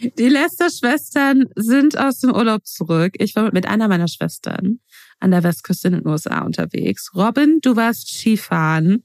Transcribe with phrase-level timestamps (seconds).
[0.00, 3.14] Die Lester-Schwestern sind aus dem Urlaub zurück.
[3.18, 4.80] Ich war mit einer meiner Schwestern
[5.18, 7.10] an der Westküste in den USA unterwegs.
[7.14, 9.04] Robin, du warst Skifahren.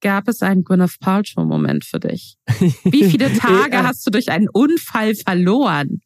[0.00, 2.36] Gab es einen Gwyneth Paltrow-Moment für dich?
[2.84, 6.00] Wie viele Tage hast du durch einen Unfall verloren?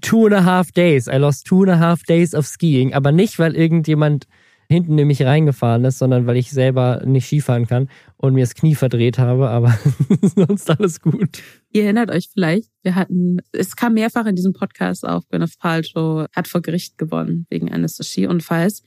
[0.00, 1.08] Two and a half days.
[1.08, 2.94] I lost two and a half days of skiing.
[2.94, 4.26] Aber nicht, weil irgendjemand
[4.68, 8.54] hinten in mich reingefahren ist, sondern weil ich selber nicht Skifahren kann und mir das
[8.54, 9.78] Knie verdreht habe, aber
[10.22, 11.42] sonst alles gut.
[11.72, 16.26] Ihr erinnert euch vielleicht, wir hatten, es kam mehrfach in diesem Podcast auf, Gwyneth Paltrow
[16.34, 18.82] hat vor Gericht gewonnen wegen eines Skiunfalls.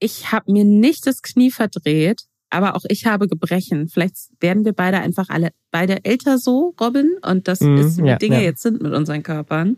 [0.00, 3.88] Ich habe mir nicht das Knie verdreht, aber auch ich habe Gebrechen.
[3.88, 8.08] Vielleicht werden wir beide einfach alle beide älter so, Robin, und das mm, ist, wie
[8.08, 8.42] ja, Dinge ja.
[8.42, 9.76] jetzt sind mit unseren Körpern.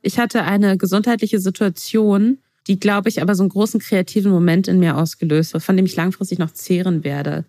[0.00, 2.38] Ich hatte eine gesundheitliche Situation,
[2.68, 5.86] die, glaube ich, aber so einen großen kreativen Moment in mir ausgelöst hat, von dem
[5.86, 7.44] ich langfristig noch zehren werde.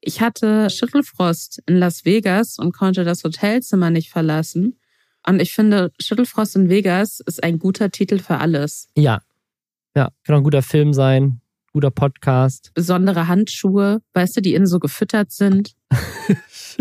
[0.00, 4.78] Ich hatte Schüttelfrost in Las Vegas und konnte das Hotelzimmer nicht verlassen.
[5.26, 8.88] Und ich finde, Schüttelfrost in Vegas ist ein guter Titel für alles.
[8.96, 9.22] Ja.
[9.96, 11.40] Ja, kann auch ein guter Film sein,
[11.72, 12.72] guter Podcast.
[12.74, 15.74] Besondere Handschuhe, weißt du, die innen so gefüttert sind.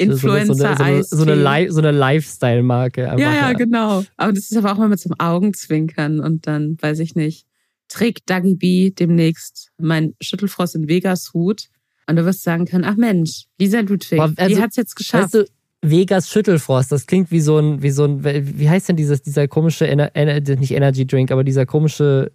[0.00, 3.02] Influencer so, eine, so, so, so eine, so eine Lifestyle-Marke.
[3.02, 4.04] Ja, ja, genau.
[4.16, 7.46] Aber das ist aber auch mal mit so einem Augenzwinkern und dann, weiß ich nicht,
[7.88, 11.68] trägt Dagi B demnächst mein Schüttelfrost in Vegas Hut
[12.06, 15.34] und du wirst sagen können, ach Mensch, Lisa Ludwig, also, die hat's jetzt geschafft.
[15.34, 15.44] Weißt du,
[15.82, 19.48] Vegas Schüttelfrost, das klingt wie so ein, wie so ein, wie heißt denn dieses, dieser
[19.48, 22.32] komische, Ener, nicht Energy Drink, aber dieser komische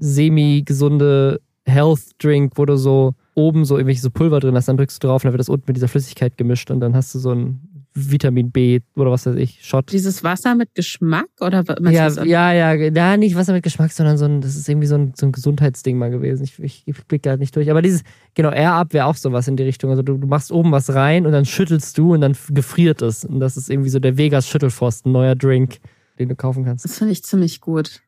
[0.00, 5.02] semi-gesunde Health Drink, wo du so oben so irgendwelche so Pulver drin hast, dann drückst
[5.02, 7.18] du drauf und dann wird das unten mit dieser Flüssigkeit gemischt und dann hast du
[7.18, 7.60] so ein
[7.94, 9.90] Vitamin B oder was weiß ich, Shot.
[9.92, 14.26] Dieses Wasser mit Geschmack oder ja, ja, ja, ja, nicht Wasser mit Geschmack, sondern so
[14.26, 16.44] ein, das ist irgendwie so ein, so ein Gesundheitsding mal gewesen.
[16.44, 17.70] Ich, ich, ich blick gerade nicht durch.
[17.70, 18.02] Aber dieses,
[18.34, 19.90] genau, Air-Up wäre auch sowas in die Richtung.
[19.90, 23.24] Also du, du machst oben was rein und dann schüttelst du und dann gefriert es.
[23.24, 25.78] Und das ist irgendwie so der Vegas Schüttelfrost, ein neuer Drink,
[26.18, 26.84] den du kaufen kannst.
[26.84, 28.02] Das finde ich ziemlich gut.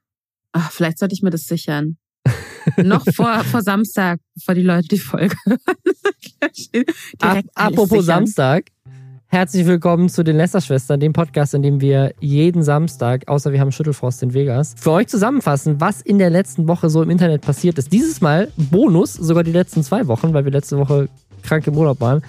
[0.53, 1.97] Ach, vielleicht sollte ich mir das sichern.
[2.77, 7.45] Noch vor, vor Samstag, bevor die Leute die Folge hören.
[7.55, 8.65] Apropos Samstag.
[9.33, 13.71] Herzlich willkommen zu den Lästerschwestern, dem Podcast, in dem wir jeden Samstag, außer wir haben
[13.71, 17.79] Schüttelfrost in Vegas, für euch zusammenfassen, was in der letzten Woche so im Internet passiert
[17.79, 17.93] ist.
[17.93, 21.09] Dieses Mal Bonus, sogar die letzten zwei Wochen, weil wir letzte Woche
[21.45, 22.23] krank im Urlaub waren.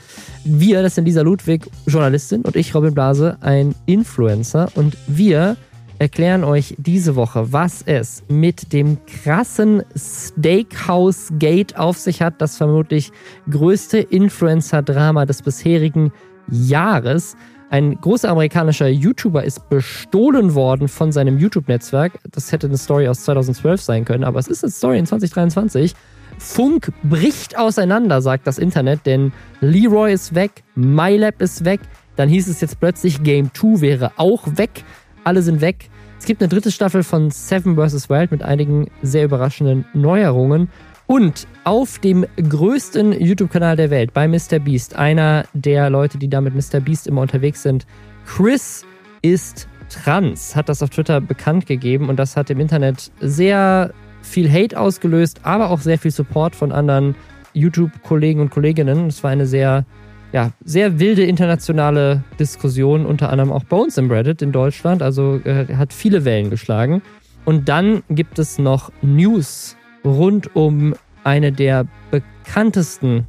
[0.44, 4.70] Wir, das sind Lisa Ludwig, Journalistin, und ich, Robin Blase, ein Influencer.
[4.76, 5.58] Und wir
[6.02, 12.58] erklären euch diese Woche, was es mit dem krassen Steakhouse Gate auf sich hat, das
[12.58, 13.12] vermutlich
[13.48, 16.12] größte Influencer-Drama des bisherigen
[16.50, 17.38] Jahres.
[17.70, 22.14] Ein großer amerikanischer YouTuber ist bestohlen worden von seinem YouTube-Netzwerk.
[22.32, 25.94] Das hätte eine Story aus 2012 sein können, aber es ist eine Story in 2023.
[26.40, 31.82] Funk bricht auseinander, sagt das Internet, denn Leroy ist weg, MyLab ist weg.
[32.16, 34.84] Dann hieß es jetzt plötzlich, Game 2 wäre auch weg.
[35.24, 35.90] Alle sind weg.
[36.20, 38.10] Es gibt eine dritte Staffel von Seven vs.
[38.10, 40.70] Wild mit einigen sehr überraschenden Neuerungen.
[41.08, 46.56] Und auf dem größten YouTube-Kanal der Welt, bei MrBeast, einer der Leute, die da mit
[46.56, 47.86] MrBeast immer unterwegs sind,
[48.26, 48.86] Chris
[49.22, 54.50] ist trans, hat das auf Twitter bekannt gegeben und das hat im Internet sehr viel
[54.50, 57.16] Hate ausgelöst, aber auch sehr viel Support von anderen
[57.54, 59.08] YouTube-Kollegen und Kolleginnen.
[59.08, 59.86] Es war eine sehr
[60.32, 65.02] ja, sehr wilde internationale Diskussion, unter anderem auch bei uns im Reddit in Deutschland.
[65.02, 67.02] Also äh, hat viele Wellen geschlagen.
[67.44, 69.76] Und dann gibt es noch News
[70.06, 73.26] rund um eine der bekanntesten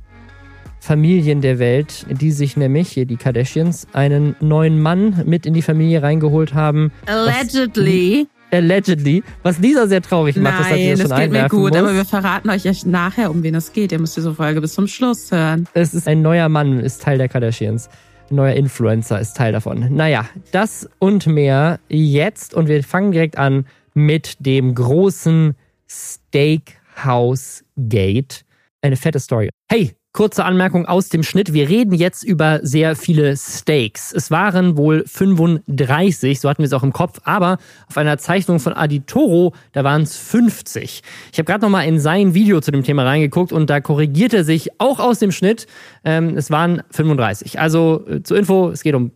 [0.81, 5.62] Familien der Welt, die sich nämlich, hier die Kardashians, einen neuen Mann mit in die
[5.62, 6.91] Familie reingeholt haben.
[7.07, 11.49] Allegedly allegedly, was Lisa sehr traurig macht, Nein, dass sie das, das schon geht mir
[11.49, 11.79] gut, muss.
[11.79, 13.93] aber wir verraten euch echt nachher, um wen es geht.
[13.93, 15.67] Ihr müsst diese Folge bis zum Schluss hören.
[15.75, 17.89] Es ist ein neuer Mann, ist Teil der Kardashians.
[18.31, 19.95] Ein neuer Influencer ist Teil davon.
[19.95, 25.55] Naja, das und mehr jetzt und wir fangen direkt an mit dem großen
[25.89, 28.45] Steakhouse Gate.
[28.81, 29.49] Eine fette Story.
[29.71, 31.55] Hey, Kurze Anmerkung aus dem Schnitt.
[31.55, 34.12] Wir reden jetzt über sehr viele Steaks.
[34.12, 37.56] Es waren wohl 35, so hatten wir es auch im Kopf, aber
[37.88, 41.03] auf einer Zeichnung von Aditoro, da waren es 50.
[41.32, 44.44] Ich habe gerade nochmal in sein Video zu dem Thema reingeguckt und da korrigiert er
[44.44, 45.67] sich auch aus dem Schnitt.
[46.05, 47.59] Ähm, es waren 35.
[47.59, 49.12] Also äh, zur Info, es geht um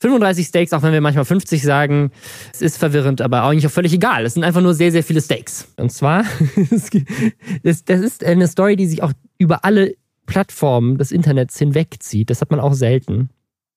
[0.00, 2.12] 35 Steaks, auch wenn wir manchmal 50 sagen.
[2.54, 4.24] Es ist verwirrend, aber eigentlich auch völlig egal.
[4.24, 5.68] Es sind einfach nur sehr, sehr viele Steaks.
[5.76, 6.24] Und zwar,
[7.62, 9.94] das, das ist eine Story, die sich auch über alle
[10.30, 12.30] Plattformen des Internets hinwegzieht.
[12.30, 13.30] Das hat man auch selten.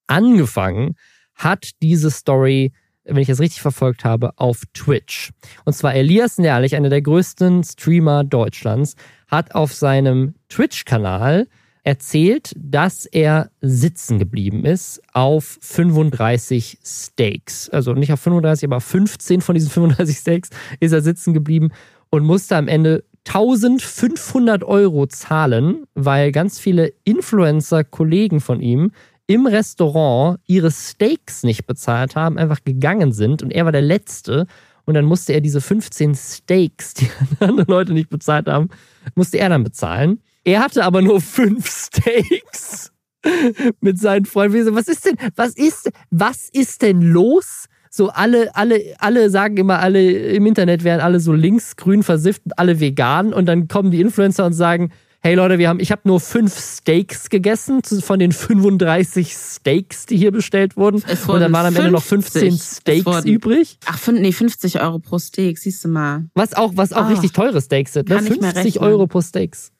[0.06, 0.96] Angefangen
[1.34, 2.74] hat diese Story,
[3.06, 5.32] wenn ich das richtig verfolgt habe, auf Twitch.
[5.66, 8.94] Und zwar Elias Nerlich, einer der größten Streamer Deutschlands,
[9.28, 11.48] hat auf seinem Twitch-Kanal
[11.84, 17.68] erzählt, dass er sitzen geblieben ist auf 35 Steaks.
[17.70, 21.70] Also nicht auf 35, aber auf 15 von diesen 35 Steaks ist er sitzen geblieben
[22.12, 28.92] und musste am Ende 1500 Euro zahlen, weil ganz viele Influencer-Kollegen von ihm
[29.28, 34.48] im Restaurant ihre Steaks nicht bezahlt haben, einfach gegangen sind und er war der Letzte.
[34.86, 37.10] Und dann musste er diese 15 Steaks, die
[37.40, 38.70] andere Leute nicht bezahlt haben,
[39.16, 40.20] musste er dann bezahlen.
[40.44, 42.92] Er hatte aber nur fünf Steaks
[43.80, 44.76] mit seinen Freunden.
[44.76, 47.68] Was ist denn, was ist, was ist denn los?
[47.96, 52.58] So alle, alle, alle sagen immer, alle im Internet wären alle so linksgrün versifft und
[52.58, 56.02] alle vegan und dann kommen die Influencer und sagen, hey Leute, wir haben, ich habe
[56.06, 61.04] nur fünf Steaks gegessen von den 35 Steaks, die hier bestellt wurden.
[61.28, 63.78] Und dann waren am Ende noch 15 Steaks wurden, übrig.
[63.86, 66.26] Ach, nee, 50 Euro pro Steak, siehst du mal.
[66.34, 68.10] Was auch, was auch oh, richtig teure Steaks sind.
[68.10, 68.24] Ne?
[68.24, 69.72] 50 Euro pro Steaks.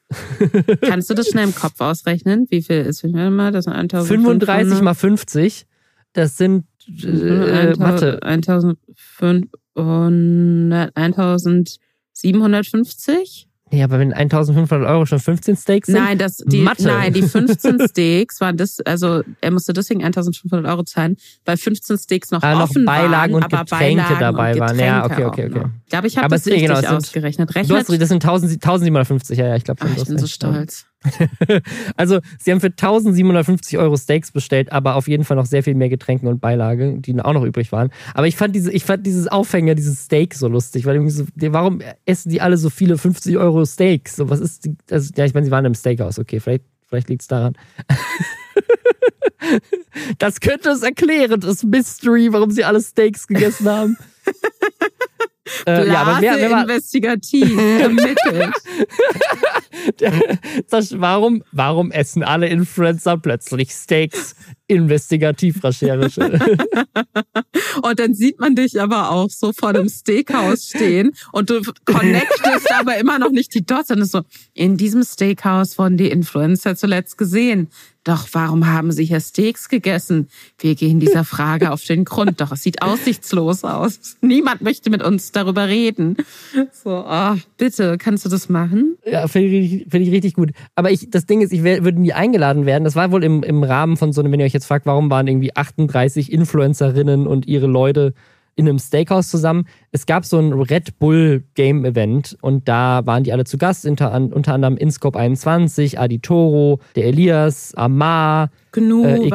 [0.82, 2.46] Kannst du das schnell im Kopf ausrechnen?
[2.48, 5.66] Wie viel ist, mal, das sind 35 mal 50,
[6.14, 6.64] das sind
[7.04, 8.22] äh, Mathe.
[8.22, 13.48] 1500, 1750?
[13.70, 15.96] Nee, aber wenn 1500 Euro schon 15 Steaks sind?
[15.96, 16.84] Nein, das, die, Mathe.
[16.84, 21.98] nein, die 15 Steaks waren das, also er musste deswegen 1500 Euro zahlen, weil 15
[21.98, 24.86] Steaks noch ah, offen noch Beilagen waren, und Getränke Beilagen dabei und Getränke waren.
[24.86, 25.64] Ja, okay, okay, okay.
[25.84, 27.52] Ich glaube, ich habe das richtig genau, ausgerechnet.
[27.54, 27.70] Rechnet?
[27.70, 29.82] Du hast, das sind 1750, ja, ja, ich glaube.
[29.82, 30.86] Ah, ich bin so stolz.
[31.96, 35.74] also, sie haben für 1750 Euro Steaks bestellt, aber auf jeden Fall noch sehr viel
[35.74, 37.90] mehr Getränke und Beilage, die auch noch übrig waren.
[38.14, 41.80] Aber ich fand, diese, ich fand dieses Aufhänger, dieses Steak so lustig, weil so, warum
[42.06, 44.16] essen die alle so viele 50 Euro Steaks?
[44.16, 47.08] So, was ist, die, also, ja, ich meine, sie waren im Steakhouse, okay, vielleicht, vielleicht
[47.08, 47.54] liegt es daran.
[50.18, 53.96] das könnte es erklären, das Mystery, warum sie alle Steaks gegessen haben.
[55.64, 58.54] Blase äh, ja, aber wer, wer war, investigativ ermittelt.
[60.70, 64.34] das, warum, warum essen alle Influencer plötzlich Steaks?
[64.66, 66.38] Investigativrecherche.
[67.82, 72.72] und dann sieht man dich aber auch so vor einem Steakhouse stehen und du connectest
[72.72, 73.90] aber immer noch nicht die Dots.
[73.90, 74.22] Und es so,
[74.54, 77.68] in diesem Steakhouse wurden die Influencer zuletzt gesehen.
[78.04, 80.28] Doch warum haben sie hier Steaks gegessen?
[80.58, 82.40] Wir gehen dieser Frage auf den Grund.
[82.40, 84.16] Doch es sieht aussichtslos aus.
[84.20, 86.16] Niemand möchte mit uns darüber reden.
[86.72, 88.96] So, oh, bitte, kannst du das machen?
[89.04, 90.52] Ja, finde ich, find ich richtig gut.
[90.74, 92.84] Aber ich, das Ding ist, ich würde nie eingeladen werden.
[92.84, 95.10] Das war wohl im, im Rahmen von so einem, wenn ihr euch jetzt fragt, warum
[95.10, 98.12] waren irgendwie 38 Influencerinnen und ihre Leute
[98.56, 99.66] in einem Steakhouse zusammen.
[99.92, 103.86] Es gab so ein Red Bull Game Event und da waren die alle zu Gast,
[103.86, 109.28] unter, unter anderem Inscope 21, Aditoro, der Elias, Amar, Gnu äh,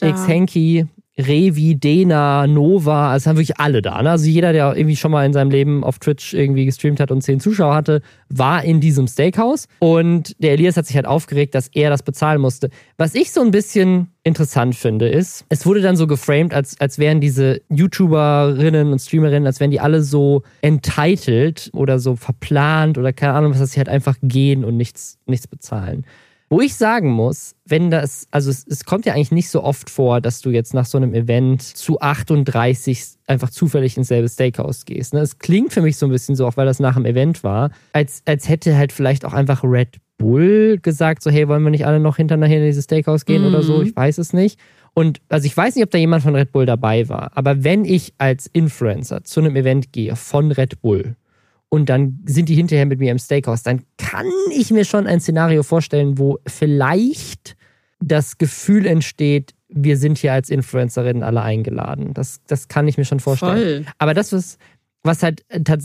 [0.00, 0.86] X, Henki
[1.26, 4.02] Revi, Dena, Nova, also haben wirklich alle da.
[4.02, 4.10] Ne?
[4.10, 7.22] Also jeder, der irgendwie schon mal in seinem Leben auf Twitch irgendwie gestreamt hat und
[7.22, 9.66] zehn Zuschauer hatte, war in diesem Steakhouse.
[9.78, 12.70] Und der Elias hat sich halt aufgeregt, dass er das bezahlen musste.
[12.96, 16.98] Was ich so ein bisschen interessant finde, ist, es wurde dann so geframed, als, als
[16.98, 23.12] wären diese YouTuberinnen und Streamerinnen, als wären die alle so entitled oder so verplant oder
[23.12, 26.04] keine Ahnung, was, dass sie halt einfach gehen und nichts, nichts bezahlen.
[26.52, 29.88] Wo ich sagen muss, wenn das, also es, es, kommt ja eigentlich nicht so oft
[29.88, 34.84] vor, dass du jetzt nach so einem Event zu 38 einfach zufällig ins selbe Steakhouse
[34.84, 35.14] gehst.
[35.14, 35.20] Ne?
[35.20, 37.70] Es klingt für mich so ein bisschen so, auch weil das nach einem Event war,
[37.92, 41.86] als, als hätte halt vielleicht auch einfach Red Bull gesagt, so hey, wollen wir nicht
[41.86, 43.46] alle noch hinterher in dieses Steakhouse gehen mm.
[43.46, 43.78] oder so?
[43.78, 43.86] Mhm.
[43.86, 44.58] Ich weiß es nicht.
[44.92, 47.84] Und also ich weiß nicht, ob da jemand von Red Bull dabei war, aber wenn
[47.84, 51.14] ich als Influencer zu einem Event gehe von Red Bull
[51.70, 55.20] und dann sind die hinterher mit mir im Steakhouse, dann kann ich mir schon ein
[55.20, 57.56] Szenario vorstellen, wo vielleicht
[58.00, 62.12] das Gefühl entsteht, wir sind hier als Influencerinnen alle eingeladen.
[62.12, 63.84] Das, das kann ich mir schon vorstellen.
[63.84, 63.94] Voll.
[63.98, 64.58] Aber das, was,
[65.04, 65.44] was halt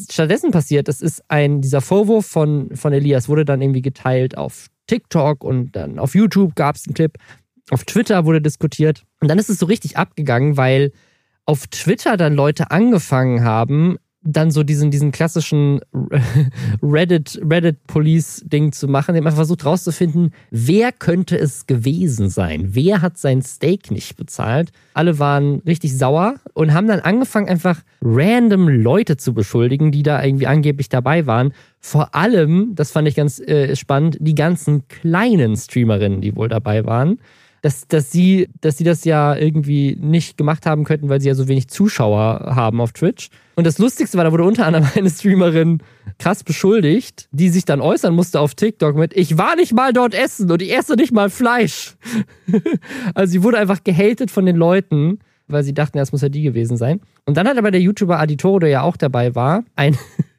[0.09, 4.67] stattdessen passiert, das ist ein, dieser Vorwurf von, von Elias wurde dann irgendwie geteilt auf
[4.87, 7.15] TikTok und dann auf YouTube gab es einen Clip,
[7.69, 9.03] auf Twitter wurde diskutiert.
[9.21, 10.91] Und dann ist es so richtig abgegangen, weil
[11.45, 15.79] auf Twitter dann Leute angefangen haben, dann so diesen, diesen klassischen
[16.81, 19.15] Reddit, Reddit-Police-Ding zu machen.
[19.15, 22.69] Haben einfach versucht rauszufinden, wer könnte es gewesen sein?
[22.71, 24.71] Wer hat sein Steak nicht bezahlt?
[24.95, 30.23] Alle waren richtig sauer und haben dann angefangen, einfach random Leute zu beschuldigen, die da
[30.23, 31.53] irgendwie angeblich dabei waren.
[31.79, 36.85] Vor allem, das fand ich ganz äh, spannend, die ganzen kleinen Streamerinnen, die wohl dabei
[36.85, 37.19] waren
[37.65, 41.33] dass, dass, sie, dass sie das ja irgendwie nicht gemacht haben könnten, weil sie ja
[41.33, 43.29] so wenig Zuschauer haben auf Twitch.
[43.55, 45.79] Und das Lustigste war, da wurde unter anderem eine Streamerin
[46.19, 50.13] krass beschuldigt, die sich dann äußern musste auf TikTok mit, ich war nicht mal dort
[50.13, 51.95] essen und ich esse nicht mal Fleisch.
[53.15, 55.17] also sie wurde einfach gehatet von den Leuten,
[55.47, 57.01] weil sie dachten, ja, es muss ja die gewesen sein.
[57.25, 59.97] Und dann hat aber der YouTuber Aditoro, der ja auch dabei war, ein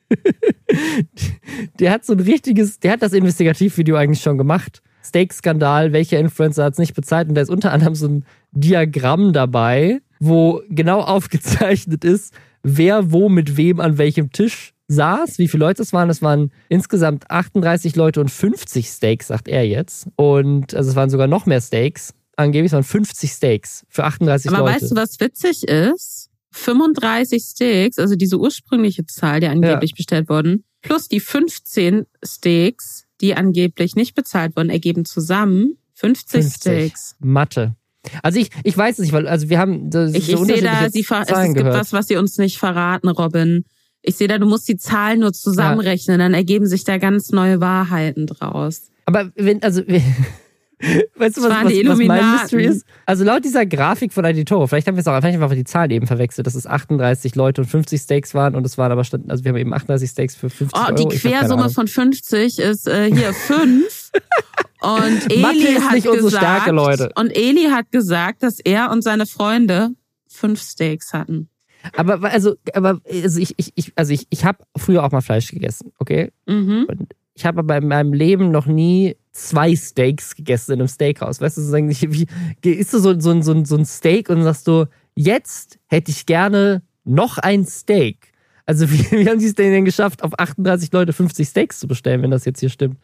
[1.81, 6.65] der hat so ein richtiges, der hat das Investigativvideo eigentlich schon gemacht Steak-Skandal, welcher Influencer
[6.65, 7.29] hat es nicht bezahlt.
[7.29, 13.29] Und da ist unter anderem so ein Diagramm dabei, wo genau aufgezeichnet ist, wer wo
[13.29, 16.11] mit wem an welchem Tisch saß, wie viele Leute es waren.
[16.11, 20.07] Es waren insgesamt 38 Leute und 50 Steaks, sagt er jetzt.
[20.17, 22.15] Und also es waren sogar noch mehr Steaks.
[22.37, 24.71] Angeblich waren 50 Steaks für 38 Aber Leute.
[24.71, 26.31] Aber weißt du, was witzig ist?
[26.53, 29.97] 35 Steaks, also diese ursprüngliche Zahl, die angeblich ja.
[29.97, 36.61] bestellt wurden, plus die 15 Steaks, die angeblich nicht bezahlt wurden, ergeben zusammen 50, 50.
[36.61, 37.17] Steaks.
[37.21, 37.75] Mathe.
[38.23, 40.89] Also ich, ich weiß es nicht, weil also wir haben so ich, ich sehe da,
[40.91, 43.65] sie ver es, es gibt was, was sie uns nicht verraten, Robin.
[44.03, 46.25] Ich sehe da, du musst die Zahlen nur zusammenrechnen, ja.
[46.25, 48.91] dann ergeben sich da ganz neue Wahrheiten draus.
[49.07, 49.83] Aber wenn, also
[51.17, 52.87] Weißt du, was, was, was mein Mystery ist?
[53.07, 56.07] Also laut dieser Grafik von Editoro, vielleicht haben wir es auch einfach die Zahlen eben
[56.07, 59.49] verwechselt, dass es 38 Leute und 50 Steaks waren und es waren aber, also wir
[59.49, 61.09] haben eben 38 Steaks für 50 oh, Euro.
[61.09, 64.13] Die Quersumme von 50 ist äh, hier 5.
[64.83, 66.69] und Eli hat gesagt.
[67.19, 69.91] Und Eli hat gesagt, dass er und seine Freunde
[70.29, 71.49] fünf Steaks hatten.
[71.97, 75.51] Aber also, aber also ich, ich, ich also ich, ich habe früher auch mal Fleisch
[75.51, 76.33] gegessen, okay?
[76.47, 76.87] Mhm.
[76.89, 81.41] Und ich habe aber in meinem Leben noch nie zwei Steaks gegessen in einem Steakhouse.
[81.41, 82.27] Weißt du, so wie,
[82.71, 86.83] isst du so, so, so, so ein Steak und sagst du, jetzt hätte ich gerne
[87.05, 88.33] noch ein Steak.
[88.65, 92.23] Also wie, wie haben sie es denn geschafft, auf 38 Leute 50 Steaks zu bestellen,
[92.23, 92.99] wenn das jetzt hier stimmt?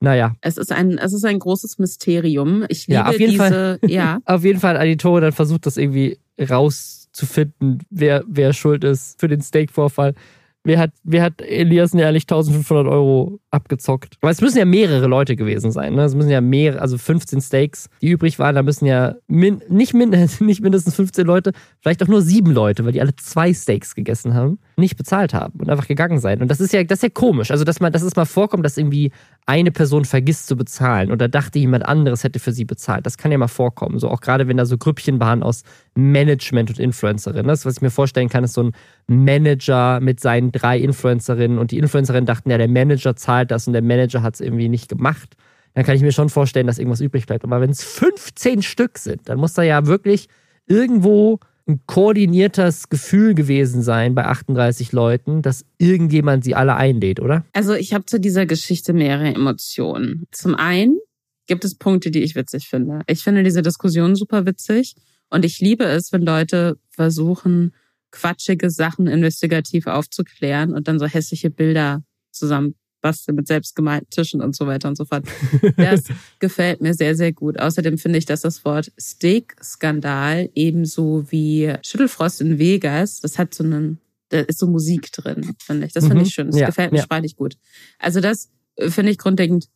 [0.00, 0.34] Naja.
[0.40, 2.64] Es ist ein, es ist ein großes Mysterium.
[2.68, 4.20] Ich liebe ja, auf jeden diese, Fall, ja.
[4.24, 9.40] auf jeden Fall Aditore dann versucht das irgendwie rauszufinden, wer, wer schuld ist für den
[9.40, 10.14] Steak-Vorfall.
[10.64, 14.16] Wer hat, wer hat Elias ehrlich 1500 Euro abgezockt?
[14.20, 15.94] Aber es müssen ja mehrere Leute gewesen sein.
[15.94, 16.04] Ne?
[16.04, 18.54] Es müssen ja mehrere, also 15 Steaks, die übrig waren.
[18.54, 22.84] Da müssen ja min, nicht, min, nicht mindestens 15 Leute, vielleicht auch nur sieben Leute,
[22.84, 26.42] weil die alle zwei Steaks gegessen haben, nicht bezahlt haben und einfach gegangen sein.
[26.42, 27.50] Und das ist ja, das ist ja komisch.
[27.50, 29.12] Also, dass man, dass es mal vorkommt, dass irgendwie
[29.46, 33.06] eine Person vergisst zu bezahlen oder dachte, jemand anderes hätte für sie bezahlt.
[33.06, 33.98] Das kann ja mal vorkommen.
[33.98, 35.62] So auch gerade wenn da so Grüppchen waren aus
[35.94, 37.48] Management und Influencerinnen.
[37.48, 38.72] Das, was ich mir vorstellen kann, ist so ein
[39.06, 43.72] Manager mit seinen drei Influencerinnen und die Influencerinnen dachten, ja, der Manager zahlt das und
[43.72, 45.36] der Manager hat es irgendwie nicht gemacht.
[45.74, 47.44] Dann kann ich mir schon vorstellen, dass irgendwas übrig bleibt.
[47.44, 50.28] Aber wenn es 15 Stück sind, dann muss da ja wirklich
[50.66, 57.44] irgendwo ein koordiniertes Gefühl gewesen sein bei 38 Leuten, dass irgendjemand sie alle einlädt, oder?
[57.52, 60.26] Also ich habe zu dieser Geschichte mehrere Emotionen.
[60.32, 60.98] Zum einen
[61.46, 63.02] gibt es Punkte, die ich witzig finde.
[63.06, 64.94] Ich finde diese Diskussion super witzig
[65.30, 67.74] und ich liebe es, wenn Leute versuchen,
[68.10, 74.56] quatschige Sachen investigativ aufzuklären und dann so hässliche Bilder zusammen basteln mit selbstgemalten Tischen und
[74.56, 75.26] so weiter und so fort.
[75.76, 76.04] Das
[76.38, 77.58] gefällt mir sehr, sehr gut.
[77.58, 83.64] Außerdem finde ich, dass das Wort Steak-Skandal ebenso wie Schüttelfrost in Vegas, das hat so
[83.64, 83.98] einen,
[84.30, 85.92] da ist so Musik drin, finde ich.
[85.92, 86.22] Das finde mhm.
[86.22, 86.46] ich schön.
[86.46, 87.04] Das ja, gefällt mir ja.
[87.04, 87.56] sprachlich gut.
[87.98, 89.68] Also das äh, finde ich grundlegend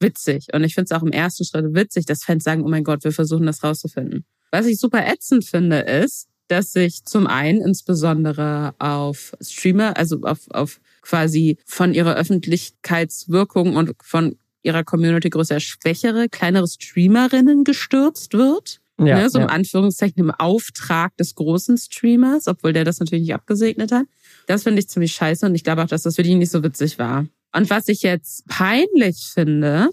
[0.00, 0.48] witzig.
[0.52, 3.04] Und ich finde es auch im ersten Schritt witzig, dass Fans sagen, oh mein Gott,
[3.04, 4.24] wir versuchen das rauszufinden.
[4.50, 10.48] Was ich super ätzend finde, ist, dass sich zum einen insbesondere auf Streamer, also auf,
[10.50, 18.80] auf quasi von ihrer Öffentlichkeitswirkung und von ihrer Community größer schwächere, kleinere Streamerinnen gestürzt wird.
[18.98, 19.44] Ja, ne, so ja.
[19.44, 24.06] im Anführungszeichen im Auftrag des großen Streamers, obwohl der das natürlich nicht abgesegnet hat.
[24.46, 26.62] Das finde ich ziemlich scheiße und ich glaube auch, dass das für die nicht so
[26.62, 27.26] witzig war.
[27.52, 29.88] Und was ich jetzt peinlich finde,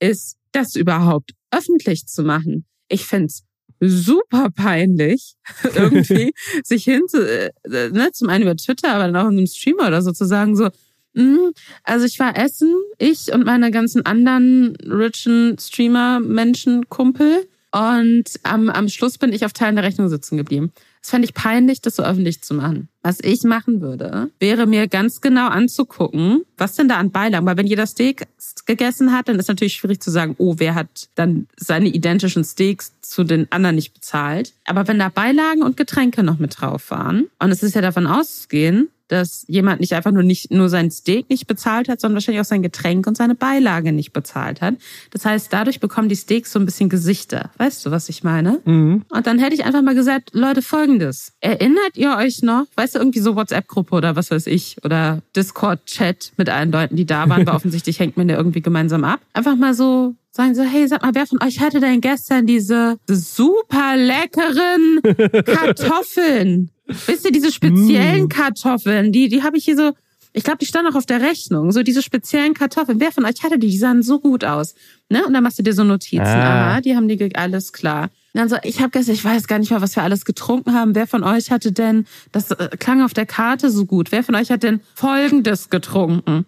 [0.00, 2.64] ist, das überhaupt öffentlich zu machen.
[2.88, 3.44] Ich finde es
[3.80, 5.34] super peinlich,
[5.74, 6.32] irgendwie
[6.64, 9.88] sich hin zu, äh, ne, zum einen über Twitter, aber dann auch in einem Streamer
[9.88, 10.68] oder so zu sagen, so,
[11.14, 11.50] mh,
[11.84, 17.48] also ich war essen, ich und meine ganzen anderen richen Streamer-Menschen, Kumpel.
[17.76, 20.72] Und am, am Schluss bin ich auf Teilen der Rechnung sitzen geblieben.
[21.02, 22.88] Das fände ich peinlich, das so öffentlich zu machen.
[23.02, 27.58] Was ich machen würde, wäre mir ganz genau anzugucken, was denn da an Beilagen, weil
[27.58, 28.28] wenn jeder Steak
[28.64, 32.94] gegessen hat, dann ist natürlich schwierig zu sagen, oh, wer hat dann seine identischen Steaks
[33.02, 34.54] zu den anderen nicht bezahlt.
[34.64, 38.06] Aber wenn da Beilagen und Getränke noch mit drauf waren, und es ist ja davon
[38.06, 42.40] auszugehen, dass jemand nicht einfach nur nicht nur sein Steak nicht bezahlt hat, sondern wahrscheinlich
[42.40, 44.74] auch sein Getränk und seine Beilage nicht bezahlt hat.
[45.10, 47.50] Das heißt, dadurch bekommen die Steaks so ein bisschen Gesichter.
[47.58, 48.60] Weißt du, was ich meine?
[48.64, 49.04] Mhm.
[49.08, 51.32] Und dann hätte ich einfach mal gesagt, Leute, folgendes.
[51.40, 56.32] Erinnert ihr euch noch, weißt du, irgendwie so WhatsApp-Gruppe oder was weiß ich, oder Discord-Chat
[56.36, 59.20] mit allen Leuten, die da waren, weil offensichtlich hängt man ja irgendwie gemeinsam ab.
[59.32, 62.98] Einfach mal so sagen so, hey, sag mal, wer von euch hatte denn gestern diese
[63.08, 65.00] super leckeren
[65.44, 66.70] Kartoffeln?
[67.06, 68.28] Wisst ihr, diese speziellen mm.
[68.28, 69.92] Kartoffeln, die, die habe ich hier so,
[70.32, 73.00] ich glaube, die standen auch auf der Rechnung, so diese speziellen Kartoffeln.
[73.00, 73.70] Wer von euch hatte die?
[73.70, 74.74] Die sahen so gut aus.
[75.08, 75.26] Ne?
[75.26, 76.20] Und dann machst du dir so Notizen.
[76.20, 76.72] Ah.
[76.72, 78.10] Aha, die haben die, alles klar.
[78.34, 80.74] Und dann so, ich habe gestern, ich weiß gar nicht mal, was wir alles getrunken
[80.74, 80.94] haben.
[80.94, 84.12] Wer von euch hatte denn, das äh, klang auf der Karte so gut.
[84.12, 86.44] Wer von euch hat denn Folgendes getrunken?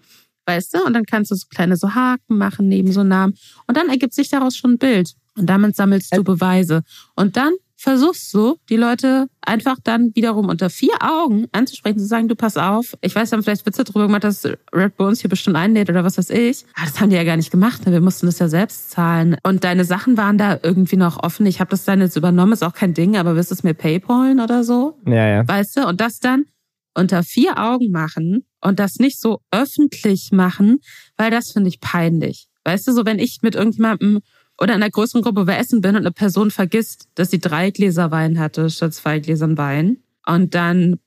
[0.48, 0.84] Weißt du?
[0.84, 3.34] Und dann kannst du so kleine so Haken machen neben so Namen.
[3.66, 5.14] Und dann ergibt sich daraus schon ein Bild.
[5.36, 6.82] Und damit sammelst du Beweise.
[7.14, 12.26] Und dann versuchst du, die Leute einfach dann wiederum unter vier Augen anzusprechen, zu sagen,
[12.26, 15.30] du pass auf, ich weiß, wir haben vielleicht Witze drüber gemacht, dass Red uns hier
[15.30, 16.64] bestimmt einlädt oder was weiß ich.
[16.74, 17.92] Aber das haben die ja gar nicht gemacht, ne?
[17.92, 19.36] wir mussten das ja selbst zahlen.
[19.44, 21.46] Und deine Sachen waren da irgendwie noch offen.
[21.46, 23.74] Ich habe das dann jetzt übernommen, ist auch kein Ding, aber wirst du es mir
[23.74, 24.98] Paypalen oder so?
[25.06, 25.46] Ja, ja.
[25.46, 25.86] Weißt du?
[25.86, 26.46] Und das dann
[26.94, 30.78] unter vier Augen machen und das nicht so öffentlich machen,
[31.16, 32.48] weil das finde ich peinlich.
[32.64, 34.20] Weißt du, so wenn ich mit irgendjemandem
[34.60, 37.70] oder in einer größeren Gruppe bei Essen bin und eine Person vergisst, dass sie drei
[37.70, 39.98] Gläser Wein hatte statt zwei Gläsern Wein.
[40.26, 40.98] Und dann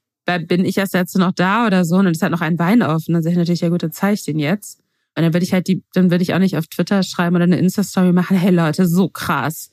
[0.48, 3.14] bin ich erst jetzt noch da oder so und es hat noch ein Wein offen.
[3.14, 4.80] Dann sage ich natürlich, ja gut, dann zeige ich den jetzt.
[5.16, 7.44] Und dann würde ich halt die, dann würde ich auch nicht auf Twitter schreiben oder
[7.44, 9.72] eine Insta-Story machen, hey Leute, so krass.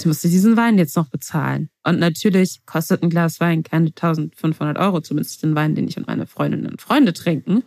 [0.00, 1.70] Ich musste diesen Wein jetzt noch bezahlen.
[1.84, 6.06] Und natürlich kostet ein Glas Wein keine 1500 Euro, zumindest den Wein, den ich und
[6.06, 7.62] meine Freundinnen und Freunde trinken.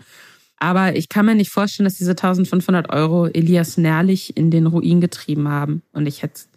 [0.58, 5.02] Aber ich kann mir nicht vorstellen, dass diese 1500 Euro Elias Nährlich in den Ruin
[5.02, 5.82] getrieben haben.
[5.92, 6.50] Und ich hätte es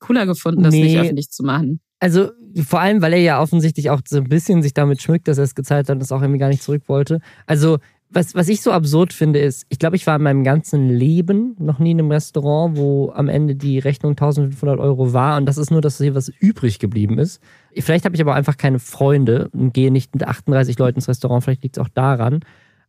[0.00, 0.82] cooler gefunden, das nee.
[0.82, 1.80] nicht öffentlich zu machen.
[1.98, 2.30] Also
[2.64, 5.44] vor allem, weil er ja offensichtlich auch so ein bisschen sich damit schmückt, dass er
[5.44, 7.20] es gezahlt hat und es auch irgendwie gar nicht zurück wollte.
[7.46, 7.78] Also
[8.10, 11.56] was, was ich so absurd finde, ist, ich glaube, ich war in meinem ganzen Leben
[11.58, 15.58] noch nie in einem Restaurant, wo am Ende die Rechnung 1500 Euro war und das
[15.58, 17.40] ist nur, dass hier was übrig geblieben ist.
[17.76, 21.44] Vielleicht habe ich aber einfach keine Freunde und gehe nicht mit 38 Leuten ins Restaurant,
[21.44, 22.40] vielleicht liegt es auch daran.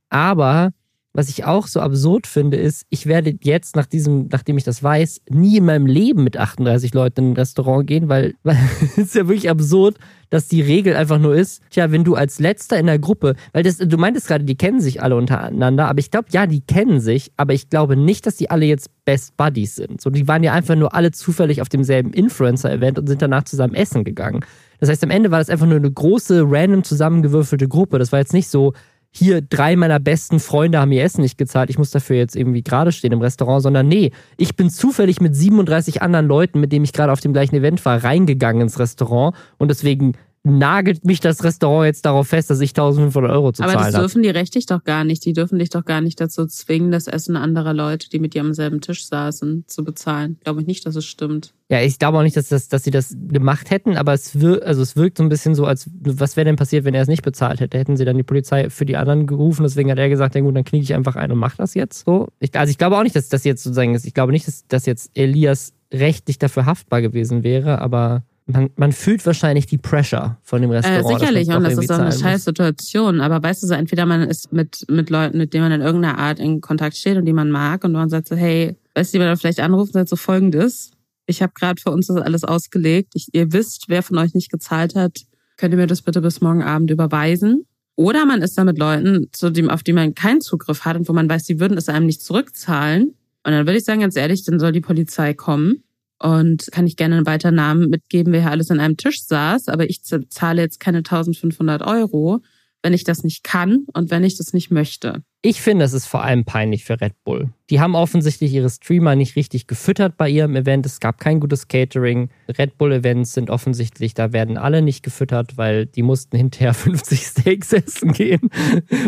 [0.09, 0.71] Aber
[1.13, 4.83] was ich auch so absurd finde, ist, ich werde jetzt, nach diesem, nachdem ich das
[4.83, 8.97] weiß, nie in meinem Leben mit 38 Leuten in ein Restaurant gehen, weil, weil es
[8.97, 9.97] ist ja wirklich absurd,
[10.29, 13.63] dass die Regel einfach nur ist, tja, wenn du als letzter in der Gruppe, weil
[13.63, 16.99] das, du meintest gerade, die kennen sich alle untereinander, aber ich glaube, ja, die kennen
[16.99, 19.99] sich, aber ich glaube nicht, dass die alle jetzt Best Buddies sind.
[20.01, 23.73] So, die waren ja einfach nur alle zufällig auf demselben Influencer-Event und sind danach zusammen
[23.73, 24.41] essen gegangen.
[24.79, 27.99] Das heißt, am Ende war das einfach nur eine große, random zusammengewürfelte Gruppe.
[27.99, 28.73] Das war jetzt nicht so,
[29.11, 32.63] hier drei meiner besten Freunde haben ihr Essen nicht gezahlt, ich muss dafür jetzt irgendwie
[32.63, 36.85] gerade stehen im Restaurant, sondern nee, ich bin zufällig mit 37 anderen Leuten, mit denen
[36.85, 41.43] ich gerade auf dem gleichen Event war, reingegangen ins Restaurant und deswegen nagelt mich das
[41.43, 43.95] Restaurant jetzt darauf fest, dass ich 1500 Euro zu Aber zahlen habe.
[43.95, 45.25] Aber das dürfen die rechtlich doch gar nicht.
[45.25, 48.41] Die dürfen dich doch gar nicht dazu zwingen, das Essen anderer Leute, die mit dir
[48.41, 50.37] am selben Tisch saßen, zu bezahlen.
[50.43, 51.53] Glaube ich nicht, dass es stimmt.
[51.71, 54.63] Ja, ich glaube auch nicht, dass, das, dass sie das gemacht hätten, aber es wirkt,
[54.63, 57.07] also es wirkt so ein bisschen so, als was wäre denn passiert, wenn er es
[57.07, 57.77] nicht bezahlt hätte?
[57.77, 60.55] Hätten sie dann die Polizei für die anderen gerufen, deswegen hat er gesagt, ja gut,
[60.55, 62.29] dann kniege ich einfach ein und mach das jetzt so.
[62.39, 64.05] Ich, also ich glaube auch nicht, dass das jetzt sozusagen ist.
[64.05, 68.91] Ich glaube nicht, dass, dass jetzt Elias rechtlich dafür haftbar gewesen wäre, aber man, man
[68.91, 71.05] fühlt wahrscheinlich die Pressure von dem Restaurant.
[71.05, 73.21] Äh, sicherlich, und das ist auch eine scheiß Situation.
[73.21, 76.17] Aber weißt du, so entweder man ist mit, mit Leuten, mit denen man in irgendeiner
[76.17, 79.19] Art in Kontakt steht und die man mag und man sagt so, hey, weißt du,
[79.19, 80.91] die man vielleicht anrufen und sagt so folgendes.
[81.27, 83.13] Ich habe gerade für uns das alles ausgelegt.
[83.13, 85.19] Ich, ihr wisst, wer von euch nicht gezahlt hat.
[85.57, 87.65] Könnt ihr mir das bitte bis morgen Abend überweisen?
[87.95, 91.07] Oder man ist da mit Leuten, zu dem, auf die man keinen Zugriff hat und
[91.07, 93.13] wo man weiß, sie würden es einem nicht zurückzahlen.
[93.43, 95.83] Und dann würde ich sagen, ganz ehrlich, dann soll die Polizei kommen
[96.19, 99.69] und kann ich gerne einen weiteren Namen mitgeben, wer hier alles an einem Tisch saß.
[99.69, 102.41] Aber ich zahle jetzt keine 1500 Euro,
[102.81, 105.23] wenn ich das nicht kann und wenn ich das nicht möchte.
[105.41, 107.53] Ich finde, es ist vor allem peinlich für Red Bull.
[107.69, 110.85] Die haben offensichtlich ihre Streamer nicht richtig gefüttert bei ihrem Event.
[110.85, 112.29] Es gab kein gutes Catering.
[112.57, 117.21] Red Bull Events sind offensichtlich, da werden alle nicht gefüttert, weil die mussten hinterher 50
[117.21, 118.49] Steaks essen gehen.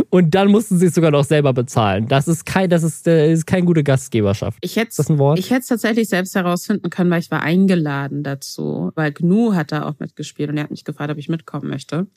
[0.09, 2.07] Und dann mussten sie es sogar noch selber bezahlen.
[2.07, 4.57] Das ist kein, das ist, das ist keine gute Gastgeberschaft.
[4.61, 5.37] Ich hätte, das ein Wort?
[5.37, 8.91] Ich hätte es tatsächlich selbst herausfinden können, weil ich war eingeladen dazu.
[8.95, 12.07] Weil Gnu hat da auch mitgespielt und er hat mich gefragt, ob ich mitkommen möchte.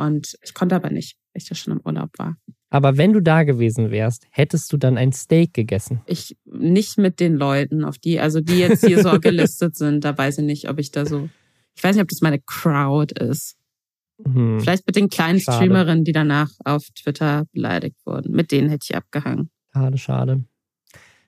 [0.00, 2.36] Und ich konnte aber nicht, weil ich da schon im Urlaub war.
[2.70, 6.00] Aber wenn du da gewesen wärst, hättest du dann ein Steak gegessen?
[6.06, 10.16] Ich nicht mit den Leuten, auf die, also die jetzt hier so gelistet sind, da
[10.16, 11.28] weiß ich nicht, ob ich da so.
[11.76, 13.56] Ich weiß nicht, ob das meine Crowd ist.
[14.24, 14.60] Hm.
[14.60, 15.56] Vielleicht mit den kleinen schade.
[15.56, 18.32] Streamerinnen, die danach auf Twitter beleidigt wurden.
[18.32, 19.50] Mit denen hätte ich abgehangen.
[19.72, 20.44] Schade, schade.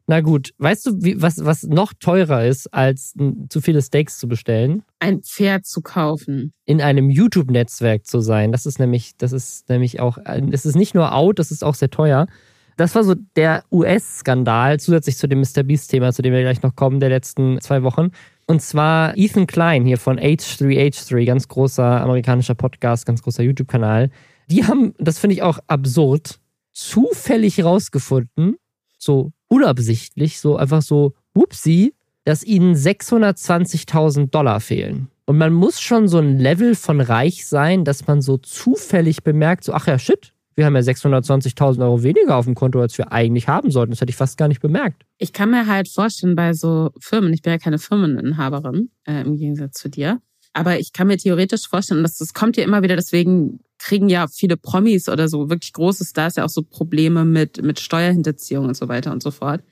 [0.07, 3.15] Na gut, weißt du, wie, was, was noch teurer ist, als
[3.49, 4.83] zu viele Steaks zu bestellen?
[4.99, 6.53] Ein Pferd zu kaufen.
[6.65, 8.53] In einem YouTube-Netzwerk zu sein.
[8.53, 10.19] Das ist nämlich, das ist nämlich auch,
[10.51, 12.27] es ist nicht nur out, das ist auch sehr teuer.
[12.77, 15.63] Das war so der US-Skandal, zusätzlich zu dem Mr.
[15.63, 18.11] Beast-Thema, zu dem wir gleich noch kommen, der letzten zwei Wochen.
[18.47, 24.11] Und zwar Ethan Klein hier von H3H3, ganz großer amerikanischer Podcast, ganz großer YouTube-Kanal.
[24.51, 26.41] Die haben, das finde ich auch absurd,
[26.73, 28.57] zufällig rausgefunden,
[28.99, 31.93] so unabsichtlich, so einfach so, whoopsie,
[32.25, 35.09] dass ihnen 620.000 Dollar fehlen.
[35.27, 39.65] Und man muss schon so ein Level von reich sein, dass man so zufällig bemerkt,
[39.65, 43.13] so, ach ja, shit, wir haben ja 620.000 Euro weniger auf dem Konto, als wir
[43.13, 43.93] eigentlich haben sollten.
[43.93, 45.05] Das hätte ich fast gar nicht bemerkt.
[45.19, 49.37] Ich kann mir halt vorstellen, bei so Firmen, ich bin ja keine Firmeninhaberin, äh, im
[49.37, 50.21] Gegensatz zu dir,
[50.53, 54.29] Aber ich kann mir theoretisch vorstellen, dass das kommt ja immer wieder, deswegen kriegen ja
[54.29, 58.77] viele Promis oder so wirklich große Stars ja auch so Probleme mit, mit Steuerhinterziehung und
[58.77, 59.63] so weiter und so fort.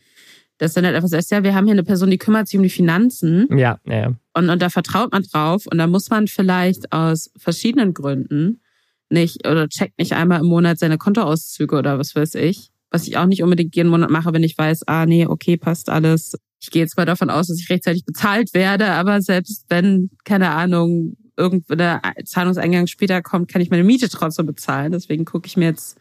[0.59, 2.63] Dass dann halt einfach sagst, ja, wir haben hier eine Person, die kümmert sich um
[2.63, 3.47] die Finanzen.
[3.57, 4.15] Ja, ja.
[4.35, 5.67] Und, und da vertraut man drauf.
[5.67, 8.61] Und da muss man vielleicht aus verschiedenen Gründen
[9.09, 12.71] nicht oder checkt nicht einmal im Monat seine Kontoauszüge oder was weiß ich.
[12.91, 15.89] Was ich auch nicht unbedingt jeden Monat mache, wenn ich weiß, ah nee, okay, passt
[15.89, 16.37] alles.
[16.61, 20.51] Ich gehe jetzt mal davon aus, dass ich rechtzeitig bezahlt werde, aber selbst wenn, keine
[20.51, 24.93] Ahnung, irgendein Zahlungseingang später kommt, kann ich meine Miete trotzdem bezahlen.
[24.93, 25.99] Deswegen gucke ich mir jetzt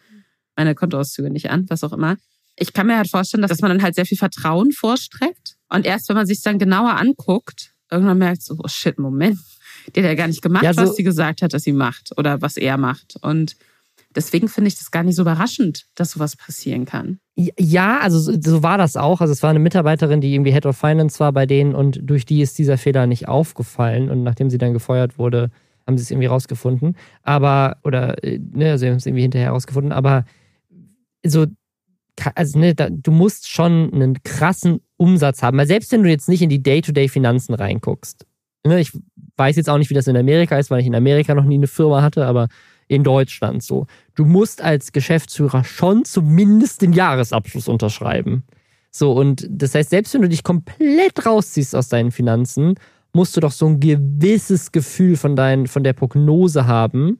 [0.55, 2.17] meine Kontoauszüge nicht an, was auch immer.
[2.57, 5.55] Ich kann mir halt vorstellen, dass man dann halt sehr viel Vertrauen vorstreckt.
[5.69, 9.39] Und erst wenn man sich dann genauer anguckt, irgendwann merkt so, oh shit, Moment,
[9.95, 12.11] die hat ja gar nicht gemacht, ja, so was sie gesagt hat, dass sie macht
[12.17, 13.15] oder was er macht.
[13.21, 13.55] Und
[14.15, 17.19] deswegen finde ich das gar nicht so überraschend, dass sowas passieren kann.
[17.35, 19.21] Ja, also so, war das auch.
[19.21, 22.25] Also es war eine Mitarbeiterin, die irgendwie Head of Finance war bei denen und durch
[22.25, 24.09] die ist dieser Fehler nicht aufgefallen.
[24.09, 25.49] Und nachdem sie dann gefeuert wurde,
[25.87, 26.95] haben sie es irgendwie rausgefunden.
[27.23, 29.91] Aber, oder, äh, ne, sie haben es irgendwie hinterher rausgefunden.
[29.91, 30.25] Aber
[31.25, 31.45] so,
[32.35, 35.57] also ne, da, du musst schon einen krassen Umsatz haben.
[35.57, 38.25] Weil selbst wenn du jetzt nicht in die Day-to-Day-Finanzen reinguckst,
[38.65, 38.91] ne, ich
[39.37, 41.55] weiß jetzt auch nicht, wie das in Amerika ist, weil ich in Amerika noch nie
[41.55, 42.49] eine Firma hatte, aber
[42.89, 43.87] in Deutschland so.
[44.15, 48.43] Du musst als Geschäftsführer schon zumindest den Jahresabschluss unterschreiben.
[48.91, 52.75] So, und das heißt, selbst wenn du dich komplett rausziehst aus deinen Finanzen,
[53.13, 57.19] musst du doch so ein gewisses Gefühl von, dein, von der Prognose haben.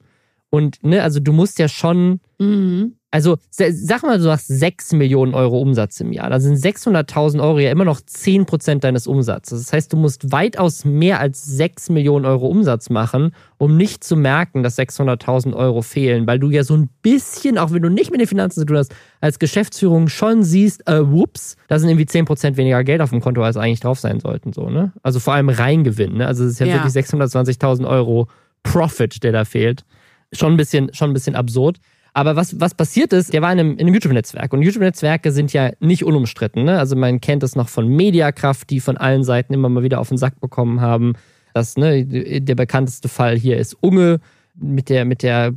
[0.49, 2.95] Und, ne, also du musst ja schon, mhm.
[3.11, 6.29] Also sag mal, du hast 6 Millionen Euro Umsatz im Jahr.
[6.29, 9.63] Da sind 600.000 Euro ja immer noch 10 Prozent deines Umsatzes.
[9.63, 14.15] Das heißt, du musst weitaus mehr als 6 Millionen Euro Umsatz machen, um nicht zu
[14.15, 16.27] merken, dass 600.000 Euro fehlen.
[16.27, 18.77] Weil du ja so ein bisschen, auch wenn du nicht mit den Finanzen zu tun
[18.77, 23.09] hast, als Geschäftsführung schon siehst, äh, whoops, da sind irgendwie 10 Prozent weniger Geld auf
[23.09, 24.53] dem Konto, als eigentlich drauf sein sollten.
[24.53, 24.93] So, ne?
[25.01, 26.17] Also vor allem Reingewinn.
[26.17, 26.27] Ne?
[26.27, 26.73] Also es ist ja, ja.
[26.75, 28.27] wirklich 620.000 Euro
[28.61, 29.83] Profit, der da fehlt.
[30.31, 31.79] Schon ein bisschen, schon ein bisschen absurd.
[32.13, 34.51] Aber was, was passiert ist, der war in einem, in einem YouTube-Netzwerk.
[34.53, 36.63] Und YouTube-Netzwerke sind ja nicht unumstritten.
[36.63, 36.79] Ne?
[36.79, 40.09] Also man kennt es noch von Mediakraft, die von allen Seiten immer mal wieder auf
[40.09, 41.13] den Sack bekommen haben.
[41.53, 44.19] Das, ne, der bekannteste Fall hier ist Unge
[44.55, 45.53] mit der, mit der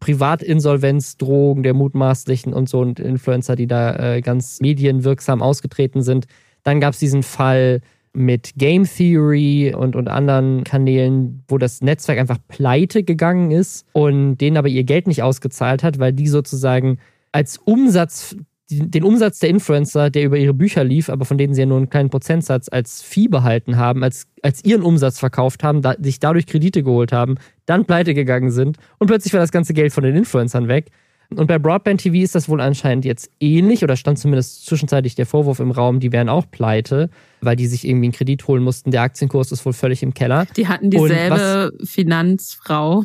[0.00, 6.26] Privatinsolvenzdrohung der mutmaßlichen und so und Influencer, die da äh, ganz medienwirksam ausgetreten sind.
[6.62, 7.80] Dann gab es diesen Fall
[8.14, 14.38] mit Game Theory und, und anderen Kanälen, wo das Netzwerk einfach pleite gegangen ist und
[14.38, 16.98] denen aber ihr Geld nicht ausgezahlt hat, weil die sozusagen
[17.32, 18.36] als Umsatz,
[18.70, 21.78] den Umsatz der Influencer, der über ihre Bücher lief, aber von denen sie ja nur
[21.78, 26.20] einen kleinen Prozentsatz als Vieh behalten haben, als, als ihren Umsatz verkauft haben, da, sich
[26.20, 27.34] dadurch Kredite geholt haben,
[27.66, 30.90] dann pleite gegangen sind und plötzlich war das ganze Geld von den Influencern weg.
[31.38, 35.26] Und bei Broadband TV ist das wohl anscheinend jetzt ähnlich oder stand zumindest zwischenzeitlich der
[35.26, 38.90] Vorwurf im Raum, die wären auch pleite, weil die sich irgendwie einen Kredit holen mussten.
[38.90, 40.46] Der Aktienkurs ist wohl völlig im Keller.
[40.56, 43.04] Die hatten dieselbe Finanzfrau.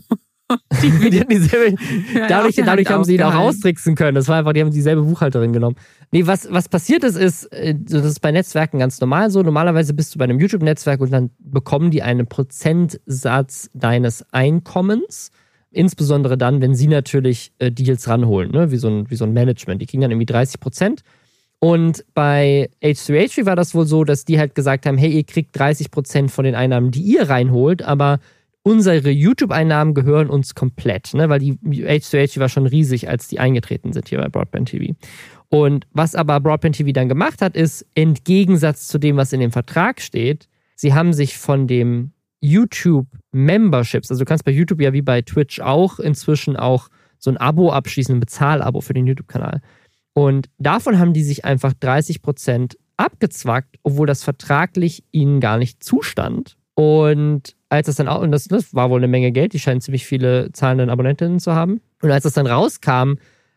[0.82, 1.76] Die, die hatten dieselbe,
[2.28, 4.16] dadurch dadurch haben sie ihn auch austricksen können.
[4.16, 5.76] Das war einfach, die haben dieselbe Buchhalterin genommen.
[6.12, 9.44] Nee, was, was passiert ist, ist, äh, das ist bei Netzwerken ganz normal so.
[9.44, 15.32] Normalerweise bist du bei einem YouTube-Netzwerk und dann bekommen die einen Prozentsatz deines Einkommens.
[15.72, 18.72] Insbesondere dann, wenn sie natürlich äh, Deals ranholen, ne?
[18.72, 19.82] wie, so ein, wie so ein Management.
[19.82, 21.04] Die kriegen dann irgendwie 30 Prozent.
[21.60, 25.58] Und bei H3H3 war das wohl so, dass die halt gesagt haben, hey, ihr kriegt
[25.60, 28.20] 30 Prozent von den Einnahmen, die ihr reinholt, aber
[28.64, 31.30] unsere YouTube-Einnahmen gehören uns komplett, ne?
[31.30, 34.96] weil die H2H war schon riesig, als die eingetreten sind hier bei Broadband TV.
[35.50, 39.40] Und was aber Broadband TV dann gemacht hat, ist, im Gegensatz zu dem, was in
[39.40, 42.12] dem Vertrag steht, sie haben sich von dem
[43.34, 44.10] YouTube-Memberships.
[44.10, 47.72] Also du kannst bei YouTube ja wie bei Twitch auch inzwischen auch so ein Abo
[47.72, 49.62] abschließen, ein Bezahlabo für den YouTube-Kanal.
[50.14, 55.84] Und davon haben die sich einfach 30 Prozent abgezwackt, obwohl das vertraglich ihnen gar nicht
[55.84, 56.58] zustand.
[56.76, 59.82] Und als das dann auch, und das, das war wohl eine Menge Geld, die scheinen
[59.82, 61.82] ziemlich viele zahlende Abonnentinnen zu haben.
[62.02, 63.16] Und als das dann rauskam,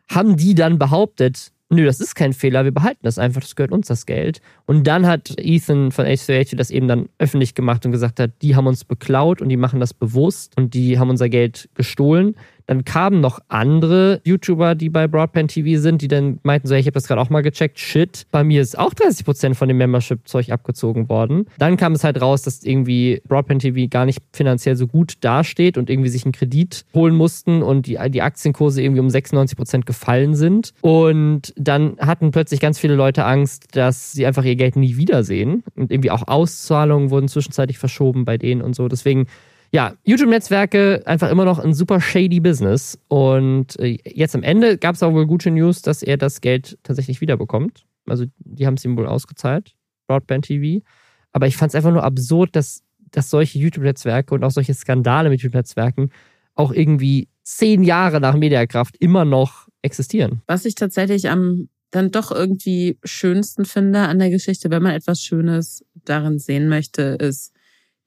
[0.09, 3.71] haben die dann behauptet, nö, das ist kein Fehler, wir behalten das einfach, das gehört
[3.71, 4.41] uns das Geld.
[4.65, 8.55] Und dann hat Ethan von H2H das eben dann öffentlich gemacht und gesagt hat, die
[8.55, 12.35] haben uns beklaut und die machen das bewusst und die haben unser Geld gestohlen.
[12.67, 16.81] Dann kamen noch andere YouTuber, die bei Broadband TV sind, die dann meinten so, hey,
[16.81, 19.77] ich habe das gerade auch mal gecheckt, shit, bei mir ist auch 30% von dem
[19.77, 21.45] Membership-Zeug abgezogen worden.
[21.57, 25.77] Dann kam es halt raus, dass irgendwie Broadband TV gar nicht finanziell so gut dasteht
[25.77, 30.35] und irgendwie sich einen Kredit holen mussten und die, die Aktienkurse irgendwie um 96% gefallen
[30.35, 30.73] sind.
[30.81, 35.63] Und dann hatten plötzlich ganz viele Leute Angst, dass sie einfach ihr Geld nie wiedersehen.
[35.75, 38.87] Und irgendwie auch Auszahlungen wurden zwischenzeitlich verschoben bei denen und so.
[38.87, 39.27] Deswegen
[39.73, 42.99] ja, YouTube-Netzwerke einfach immer noch ein super shady Business.
[43.07, 46.77] Und äh, jetzt am Ende gab es auch wohl gute News, dass er das Geld
[46.83, 47.85] tatsächlich wiederbekommt.
[48.07, 49.75] Also die haben es ihm wohl ausgezahlt,
[50.07, 50.85] Broadband TV.
[51.31, 52.83] Aber ich fand es einfach nur absurd, dass
[53.13, 56.09] dass solche YouTube-Netzwerke und auch solche Skandale mit YouTube-Netzwerken
[56.55, 60.41] auch irgendwie zehn Jahre nach Mediakraft immer noch existieren.
[60.47, 65.21] Was ich tatsächlich am dann doch irgendwie schönsten finde an der Geschichte, wenn man etwas
[65.21, 67.52] Schönes darin sehen möchte, ist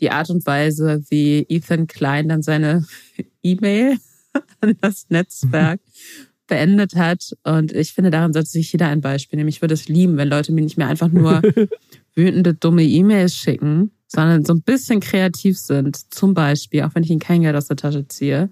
[0.01, 2.87] die Art und Weise, wie Ethan Klein dann seine
[3.43, 3.97] E-Mail
[4.61, 5.81] an das Netzwerk
[6.47, 7.33] beendet hat.
[7.45, 9.49] Und ich finde, daran sollte sich jeder ein Beispiel nehmen.
[9.49, 11.43] Ich würde es lieben, wenn Leute mir nicht mehr einfach nur
[12.15, 16.13] wütende, dumme E-Mails schicken, sondern so ein bisschen kreativ sind.
[16.15, 18.51] Zum Beispiel, auch wenn ich ihnen kein Geld aus der Tasche ziehe.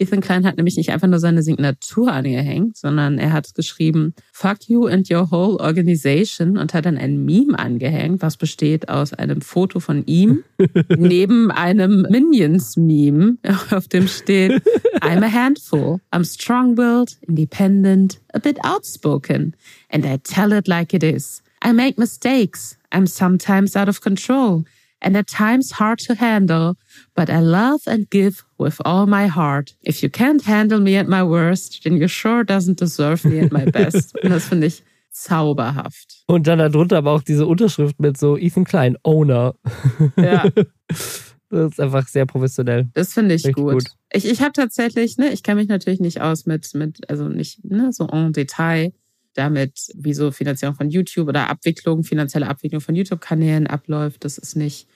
[0.00, 4.66] Ethan Klein hat nämlich nicht einfach nur seine Signatur angehängt, sondern er hat geschrieben, fuck
[4.66, 9.42] you and your whole organization und hat dann ein Meme angehängt, was besteht aus einem
[9.42, 10.42] Foto von ihm
[10.96, 13.36] neben einem Minions-Meme,
[13.70, 14.62] auf dem steht,
[15.02, 19.54] I'm a handful, I'm strong-willed, independent, a bit outspoken,
[19.90, 21.42] and I tell it like it is.
[21.62, 24.64] I make mistakes, I'm sometimes out of control,
[25.02, 26.76] and at times hard to handle,
[27.14, 29.74] but I love and give with all my heart.
[29.82, 33.50] If you can't handle me at my worst, then you sure doesn't deserve me at
[33.50, 34.14] my best.
[34.22, 36.24] Und das finde ich zauberhaft.
[36.26, 39.54] Und dann darunter aber auch diese Unterschrift mit so Ethan Klein, Owner.
[40.16, 40.44] Ja.
[41.52, 42.88] Das ist einfach sehr professionell.
[42.94, 43.72] Das finde ich gut.
[43.72, 43.84] gut.
[44.12, 47.64] Ich, ich habe tatsächlich, ne, ich kenne mich natürlich nicht aus mit, mit, also nicht
[47.64, 48.92] ne, so en Detail
[49.34, 54.24] damit, wie so Finanzierung von YouTube oder Abwicklung, finanzielle Abwicklung von YouTube-Kanälen abläuft.
[54.24, 54.86] Das ist nicht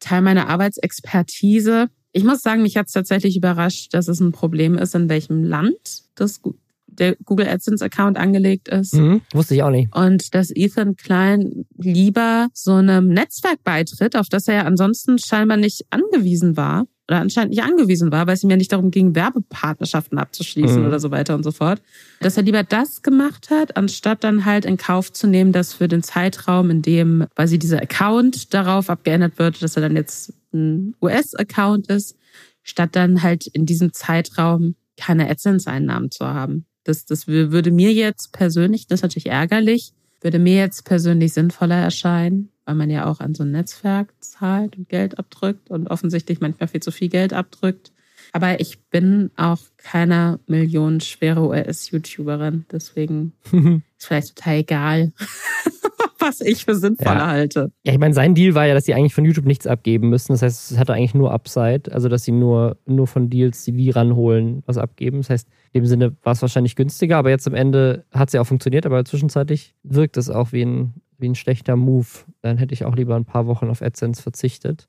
[0.00, 1.88] Teil meiner Arbeitsexpertise.
[2.12, 5.42] Ich muss sagen, mich hat es tatsächlich überrascht, dass es ein Problem ist, in welchem
[5.44, 6.40] Land das
[6.86, 8.94] der Google AdSense Account angelegt ist.
[8.94, 9.94] Mhm, wusste ich auch nicht.
[9.96, 15.56] Und dass Ethan Klein lieber so einem Netzwerk beitritt, auf das er ja ansonsten scheinbar
[15.56, 19.14] nicht angewiesen war oder anscheinend nicht angewiesen war, weil es ihm ja nicht darum ging,
[19.14, 20.86] Werbepartnerschaften abzuschließen mhm.
[20.86, 21.82] oder so weiter und so fort,
[22.20, 25.88] dass er lieber das gemacht hat, anstatt dann halt in Kauf zu nehmen, dass für
[25.88, 30.94] den Zeitraum, in dem quasi dieser Account darauf abgeändert wird, dass er dann jetzt ein
[31.00, 32.16] US-Account ist,
[32.62, 36.66] statt dann halt in diesem Zeitraum keine AdSense-Einnahmen zu haben.
[36.84, 41.76] Das, das würde mir jetzt persönlich, das ist natürlich ärgerlich, würde mir jetzt persönlich sinnvoller
[41.76, 46.40] erscheinen, weil man ja auch an so ein Netzwerk zahlt und Geld abdrückt und offensichtlich
[46.40, 47.92] manchmal viel zu viel Geld abdrückt.
[48.32, 53.32] Aber ich bin auch keine millionenschwere US-YouTuberin, deswegen
[53.98, 55.12] ist vielleicht total egal,
[56.22, 57.26] was ich für sinnvoller ja.
[57.26, 57.72] halte.
[57.84, 60.32] Ja, ich meine, sein Deal war ja, dass sie eigentlich von YouTube nichts abgeben müssen.
[60.32, 63.72] Das heißt, es hatte eigentlich nur Upside, also dass sie nur, nur von Deals, die
[63.72, 65.18] die ranholen, was abgeben.
[65.18, 68.32] Das heißt, in dem Sinne war es wahrscheinlich günstiger, aber jetzt am Ende hat es
[68.34, 72.06] ja auch funktioniert, aber zwischenzeitlich wirkt es auch wie ein wie ein schlechter Move.
[72.42, 74.88] Dann hätte ich auch lieber ein paar Wochen auf AdSense verzichtet.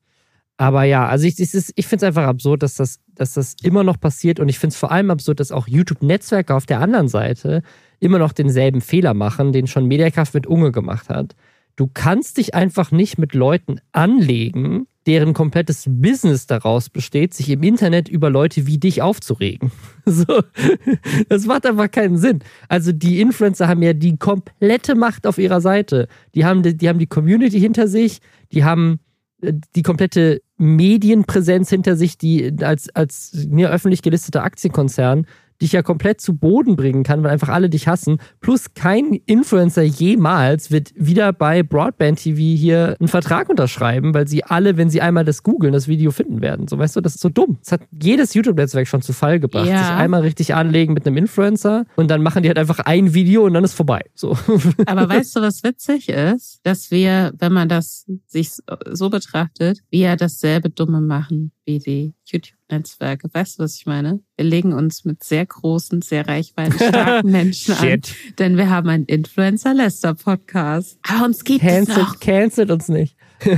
[0.57, 3.99] Aber ja, also ich, ich finde es einfach absurd, dass das, dass das immer noch
[3.99, 4.39] passiert.
[4.39, 7.63] Und ich finde es vor allem absurd, dass auch YouTube-Netzwerke auf der anderen Seite
[7.99, 11.35] immer noch denselben Fehler machen, den schon Mediakraft mit Unge gemacht hat.
[11.75, 17.63] Du kannst dich einfach nicht mit Leuten anlegen, deren komplettes Business daraus besteht, sich im
[17.63, 19.71] Internet über Leute wie dich aufzuregen.
[20.05, 20.43] So,
[21.29, 22.39] das macht einfach keinen Sinn.
[22.67, 26.09] Also die Influencer haben ja die komplette Macht auf ihrer Seite.
[26.35, 28.19] Die haben die, die haben die Community hinter sich,
[28.51, 28.99] die haben
[29.41, 35.25] äh, die komplette Medienpräsenz hinter sich, die als, als mir öffentlich gelisteter Aktienkonzern
[35.61, 38.17] dich ja komplett zu Boden bringen kann, weil einfach alle dich hassen.
[38.41, 44.43] Plus kein Influencer jemals wird wieder bei Broadband TV hier einen Vertrag unterschreiben, weil sie
[44.43, 46.67] alle, wenn sie einmal das googeln, das Video finden werden.
[46.67, 47.57] So weißt du, das ist so dumm.
[47.61, 49.67] Das hat jedes YouTube-Netzwerk schon zu Fall gebracht.
[49.67, 49.77] Ja.
[49.77, 53.45] Sich einmal richtig anlegen mit einem Influencer und dann machen die halt einfach ein Video
[53.45, 54.01] und dann ist vorbei.
[54.15, 54.37] So.
[54.85, 56.59] Aber weißt du, was witzig ist?
[56.63, 58.51] Dass wir, wenn man das sich
[58.91, 63.29] so betrachtet, wir ja dasselbe Dumme machen wie die YouTube-Netzwerke.
[63.31, 64.19] Weißt du, was ich meine?
[64.35, 68.01] Wir legen uns mit sehr großen, sehr reichweitenstarken Menschen an.
[68.39, 70.99] Denn wir haben einen Influencer-Lester-Podcast.
[71.07, 72.19] Aber uns geht cancelt, es auch.
[72.19, 73.15] Cancelt uns nicht.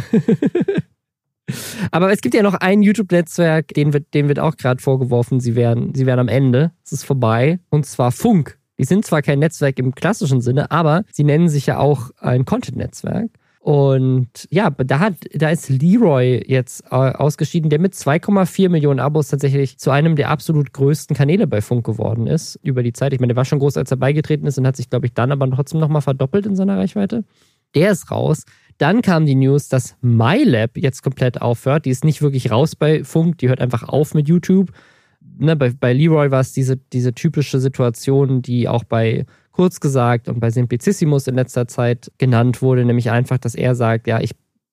[1.92, 5.56] Aber es gibt ja noch ein YouTube-Netzwerk, dem wird, dem wird auch gerade vorgeworfen, sie
[5.56, 6.72] wären, sie wären am Ende.
[6.84, 7.60] Es ist vorbei.
[7.70, 8.58] Und zwar Funk.
[8.78, 12.44] Die sind zwar kein Netzwerk im klassischen Sinne, aber sie nennen sich ja auch ein
[12.46, 13.30] Content-Netzwerk.
[13.66, 19.30] Und ja, da hat, da ist Leroy jetzt äh, ausgeschieden, der mit 2,4 Millionen Abos
[19.30, 23.12] tatsächlich zu einem der absolut größten Kanäle bei Funk geworden ist über die Zeit.
[23.12, 25.16] Ich meine, der war schon groß, als er beigetreten ist und hat sich, glaube ich,
[25.16, 27.24] dann aber trotzdem nochmal verdoppelt in seiner Reichweite.
[27.74, 28.44] Der ist raus.
[28.78, 31.86] Dann kam die News, dass MyLab jetzt komplett aufhört.
[31.86, 34.74] Die ist nicht wirklich raus bei Funk, die hört einfach auf mit YouTube.
[35.38, 40.28] Ne, bei, bei Leroy war es diese, diese typische Situation, die auch bei kurz gesagt
[40.28, 44.32] und bei Simplicissimus in letzter Zeit genannt wurde, nämlich einfach, dass er sagt, ja, ich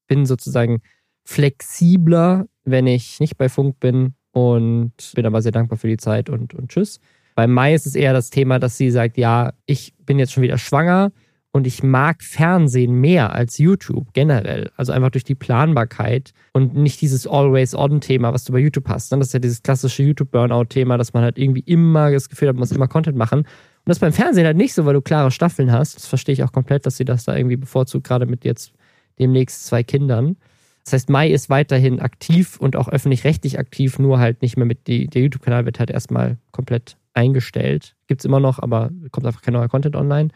[0.09, 0.83] bin sozusagen
[1.25, 6.29] flexibler, wenn ich nicht bei Funk bin und bin aber sehr dankbar für die Zeit
[6.31, 7.01] und, und tschüss.
[7.35, 10.42] Bei Mai ist es eher das Thema, dass sie sagt, ja, ich bin jetzt schon
[10.42, 11.12] wieder schwanger
[11.55, 14.71] Und ich mag Fernsehen mehr als YouTube generell.
[14.77, 19.12] Also einfach durch die Planbarkeit und nicht dieses Always-On-Thema, was du bei YouTube hast.
[19.12, 22.61] Das ist ja dieses klassische YouTube-Burnout-Thema, dass man halt irgendwie immer das Gefühl hat, man
[22.61, 23.41] muss immer Content machen.
[23.41, 23.47] Und
[23.85, 25.97] das beim Fernsehen halt nicht so, weil du klare Staffeln hast.
[25.97, 28.73] Das verstehe ich auch komplett, dass sie das da irgendwie bevorzugt, gerade mit jetzt
[29.19, 30.37] demnächst zwei Kindern.
[30.85, 34.87] Das heißt, Mai ist weiterhin aktiv und auch öffentlich-rechtlich aktiv, nur halt nicht mehr mit
[34.87, 37.95] die, der YouTube-Kanal wird halt erstmal komplett eingestellt.
[38.09, 40.31] Gibt es immer noch, aber kommt einfach kein neuer Content online.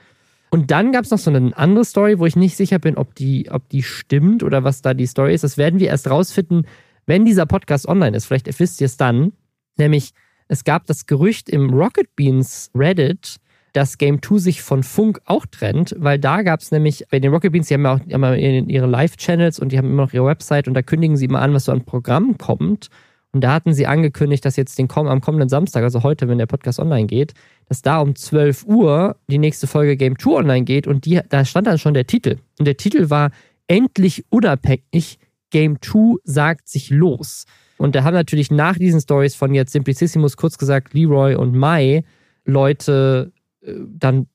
[0.56, 3.14] Und dann gab es noch so eine andere Story, wo ich nicht sicher bin, ob
[3.14, 5.44] die, ob die stimmt oder was da die Story ist.
[5.44, 6.66] Das werden wir erst rausfinden,
[7.04, 8.24] wenn dieser Podcast online ist.
[8.24, 9.34] Vielleicht wisst ihr es dann.
[9.76, 10.12] Nämlich,
[10.48, 13.36] es gab das Gerücht im Rocket Beans Reddit,
[13.74, 17.34] dass Game 2 sich von Funk auch trennt, weil da gab es nämlich, bei den
[17.34, 20.24] Rocket Beans, die haben ja auch immer ihre Live-Channels und die haben immer noch ihre
[20.24, 22.88] Website und da kündigen sie immer an, was so an Programmen kommt.
[23.36, 26.46] Und da hatten sie angekündigt, dass jetzt den, am kommenden Samstag, also heute, wenn der
[26.46, 27.34] Podcast online geht,
[27.68, 31.44] dass da um 12 Uhr die nächste Folge Game 2 online geht und die, da
[31.44, 32.38] stand dann schon der Titel.
[32.58, 33.30] Und der Titel war
[33.66, 35.18] Endlich unabhängig,
[35.50, 37.44] Game 2 sagt sich los.
[37.76, 42.04] Und da haben natürlich nach diesen Stories von jetzt Simplicissimus, kurz gesagt Leroy und Mai,
[42.46, 44.28] Leute äh, dann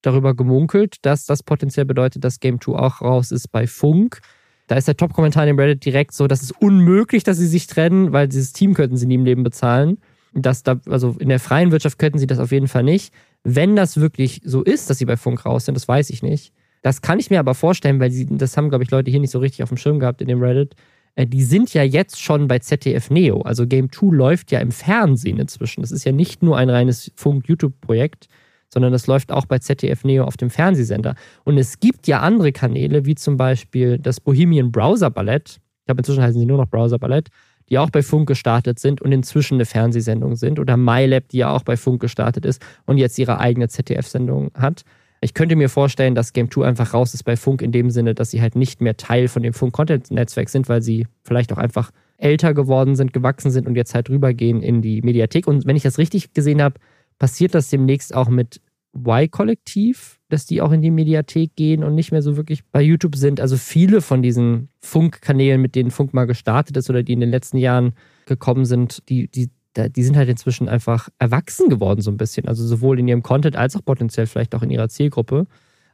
[0.00, 4.20] darüber gemunkelt, dass das potenziell bedeutet, dass Game 2 auch raus ist bei Funk.
[4.66, 7.66] Da ist der Top-Kommentar in dem Reddit direkt so, das ist unmöglich, dass sie sich
[7.66, 9.98] trennen, weil dieses Team könnten sie nie im Leben bezahlen.
[10.32, 13.12] Das da, also in der freien Wirtschaft könnten sie das auf jeden Fall nicht.
[13.44, 16.52] Wenn das wirklich so ist, dass sie bei Funk raus sind, das weiß ich nicht.
[16.82, 19.30] Das kann ich mir aber vorstellen, weil sie, das haben, glaube ich, Leute hier nicht
[19.30, 20.74] so richtig auf dem Schirm gehabt in dem Reddit.
[21.14, 23.42] Äh, die sind ja jetzt schon bei ZDF Neo.
[23.42, 25.82] Also Game 2 läuft ja im Fernsehen inzwischen.
[25.82, 28.28] Das ist ja nicht nur ein reines Funk-YouTube-Projekt,
[28.72, 31.14] sondern das läuft auch bei ZDF Neo auf dem Fernsehsender.
[31.44, 35.60] Und es gibt ja andere Kanäle, wie zum Beispiel das Bohemian Browser Ballett.
[35.80, 37.28] Ich glaube, inzwischen heißen sie nur noch Browser Ballett,
[37.68, 40.58] die auch bei Funk gestartet sind und inzwischen eine Fernsehsendung sind.
[40.58, 44.82] Oder MyLab, die ja auch bei Funk gestartet ist und jetzt ihre eigene ZDF-Sendung hat.
[45.20, 48.14] Ich könnte mir vorstellen, dass Game 2 einfach raus ist bei Funk in dem Sinne,
[48.14, 51.92] dass sie halt nicht mehr Teil von dem Funk-Content-Netzwerk sind, weil sie vielleicht auch einfach
[52.18, 55.46] älter geworden sind, gewachsen sind und jetzt halt rübergehen in die Mediathek.
[55.46, 56.78] Und wenn ich das richtig gesehen habe,
[57.18, 58.60] passiert das demnächst auch mit
[58.96, 63.16] Y-Kollektiv, dass die auch in die Mediathek gehen und nicht mehr so wirklich bei YouTube
[63.16, 63.40] sind.
[63.40, 67.30] Also viele von diesen Funkkanälen, mit denen Funk mal gestartet ist oder die in den
[67.30, 67.94] letzten Jahren
[68.26, 72.46] gekommen sind, die, die, die sind halt inzwischen einfach erwachsen geworden, so ein bisschen.
[72.46, 75.46] Also sowohl in ihrem Content als auch potenziell vielleicht auch in ihrer Zielgruppe.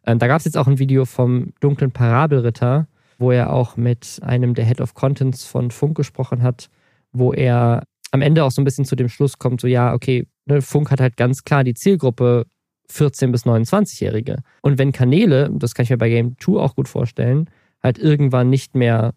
[0.06, 2.86] Ähm, da gab es jetzt auch ein Video vom dunklen Parabelritter,
[3.18, 6.68] wo er auch mit einem der Head of Contents von Funk gesprochen hat,
[7.12, 10.26] wo er am Ende auch so ein bisschen zu dem Schluss kommt, so ja, okay,
[10.46, 12.46] ne, Funk hat halt ganz klar die Zielgruppe
[12.90, 14.42] 14- bis 29-Jährige.
[14.62, 17.48] Und wenn Kanäle, das kann ich mir bei Game 2 auch gut vorstellen,
[17.82, 19.14] halt irgendwann nicht mehr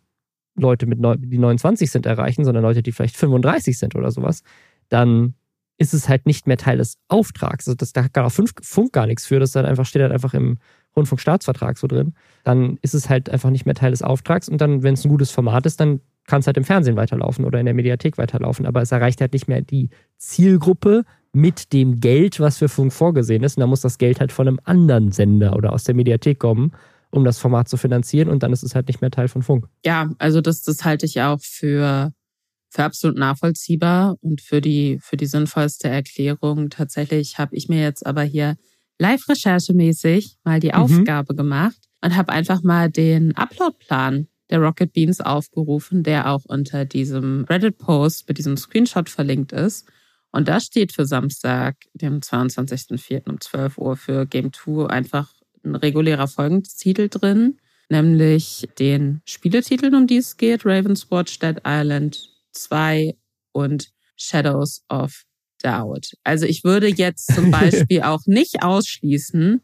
[0.56, 4.44] Leute, mit die 29 sind, erreichen, sondern Leute, die vielleicht 35 sind oder sowas,
[4.90, 5.34] dann
[5.78, 7.68] ist es halt nicht mehr Teil des Auftrags.
[7.68, 9.40] Also das, da kann auch Funk gar nichts für.
[9.40, 10.60] Das halt einfach, steht halt einfach im
[10.96, 12.14] Rundfunkstaatsvertrag so drin.
[12.44, 14.48] Dann ist es halt einfach nicht mehr Teil des Auftrags.
[14.48, 17.46] Und dann, wenn es ein gutes Format ist, dann kann es halt im Fernsehen weiterlaufen
[17.46, 18.66] oder in der Mediathek weiterlaufen.
[18.66, 23.44] Aber es erreicht halt nicht mehr die Zielgruppe, mit dem Geld, was für Funk vorgesehen
[23.44, 23.58] ist.
[23.58, 26.72] Und da muss das Geld halt von einem anderen Sender oder aus der Mediathek kommen,
[27.10, 28.30] um das Format zu finanzieren.
[28.30, 29.68] Und dann ist es halt nicht mehr Teil von Funk.
[29.84, 32.14] Ja, also das, das halte ich auch für,
[32.70, 36.70] für absolut nachvollziehbar und für die, für die sinnvollste Erklärung.
[36.70, 38.56] Tatsächlich habe ich mir jetzt aber hier
[39.00, 40.76] live-recherchemäßig mal die mhm.
[40.76, 46.86] Aufgabe gemacht und habe einfach mal den Uploadplan der Rocket Beans aufgerufen, der auch unter
[46.86, 49.88] diesem Reddit-Post mit diesem Screenshot verlinkt ist.
[50.32, 53.28] Und da steht für Samstag, dem 22.04.
[53.30, 55.34] um 12 Uhr für Game 2 einfach
[55.66, 57.58] ein regulärer Folgentitel drin,
[57.90, 63.16] nämlich den Spieletiteln, um die es geht, Raven's Watch, Dead Island 2
[63.54, 65.24] und Shadows of
[65.64, 66.12] Doubt.
[66.24, 69.64] Also ich würde jetzt zum Beispiel auch nicht ausschließen,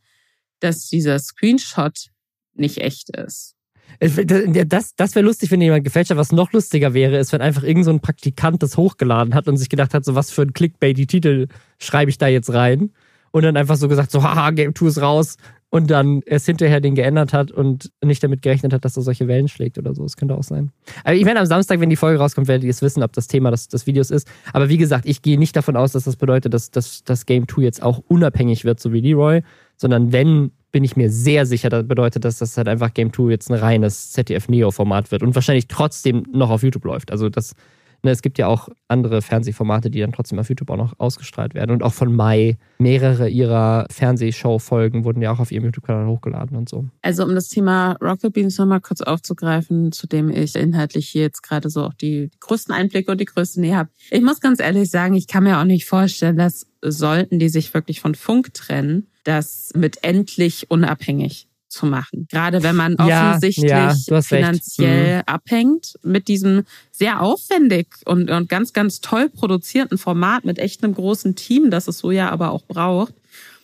[0.61, 2.07] dass dieser Screenshot
[2.55, 3.55] nicht echt ist.
[3.99, 6.17] Das, das wäre lustig, wenn jemand gefälscht hat.
[6.17, 9.57] Was noch lustiger wäre, ist, wenn einfach irgend so ein Praktikant das hochgeladen hat und
[9.57, 11.47] sich gedacht hat, so was für ein Clickbait-Titel
[11.79, 12.91] schreibe ich da jetzt rein.
[13.31, 15.37] Und dann einfach so gesagt, so, haha, Game 2 ist raus.
[15.71, 19.27] Und dann erst hinterher den geändert hat und nicht damit gerechnet hat, dass er solche
[19.27, 20.01] Wellen schlägt oder so.
[20.01, 20.71] Das könnte auch sein.
[21.03, 23.27] Aber ich meine, am Samstag, wenn die Folge rauskommt, werdet ihr es wissen, ob das
[23.27, 24.27] Thema des, des Videos ist.
[24.51, 27.47] Aber wie gesagt, ich gehe nicht davon aus, dass das bedeutet, dass, dass das Game
[27.47, 29.43] 2 jetzt auch unabhängig wird, so wie Leroy,
[29.77, 33.31] sondern wenn bin ich mir sehr sicher, das bedeutet, dass das halt einfach Game 2
[33.31, 37.11] jetzt ein reines ZDF-Neo-Format wird und wahrscheinlich trotzdem noch auf YouTube läuft.
[37.11, 37.55] Also das,
[38.03, 41.55] ne, es gibt ja auch andere Fernsehformate, die dann trotzdem auf YouTube auch noch ausgestrahlt
[41.55, 41.71] werden.
[41.71, 46.69] Und auch von Mai, mehrere ihrer Fernsehshow-Folgen wurden ja auch auf ihrem YouTube-Kanal hochgeladen und
[46.69, 46.85] so.
[47.01, 51.41] Also um das Thema Rocket Beans nochmal kurz aufzugreifen, zu dem ich inhaltlich hier jetzt
[51.41, 53.89] gerade so auch die größten Einblicke und die größte Nähe habe.
[54.11, 57.73] Ich muss ganz ehrlich sagen, ich kann mir auch nicht vorstellen, dass sollten die sich
[57.73, 62.27] wirklich von Funk trennen, das mit endlich unabhängig zu machen.
[62.31, 65.23] Gerade wenn man Ja, offensichtlich ja, finanziell Mhm.
[65.27, 70.95] abhängt mit diesem sehr aufwendig und, und ganz, ganz toll produzierten Format mit echt einem
[70.95, 73.13] großen Team, das es so ja aber auch braucht.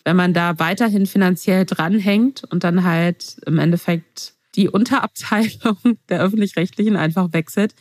[0.04, 5.78] Wenn man da weiterhin finanziell dranhängt und dann halt im Endeffekt die Unterabteilung
[6.10, 7.74] der öffentlich-rechtlichen einfach wechselt,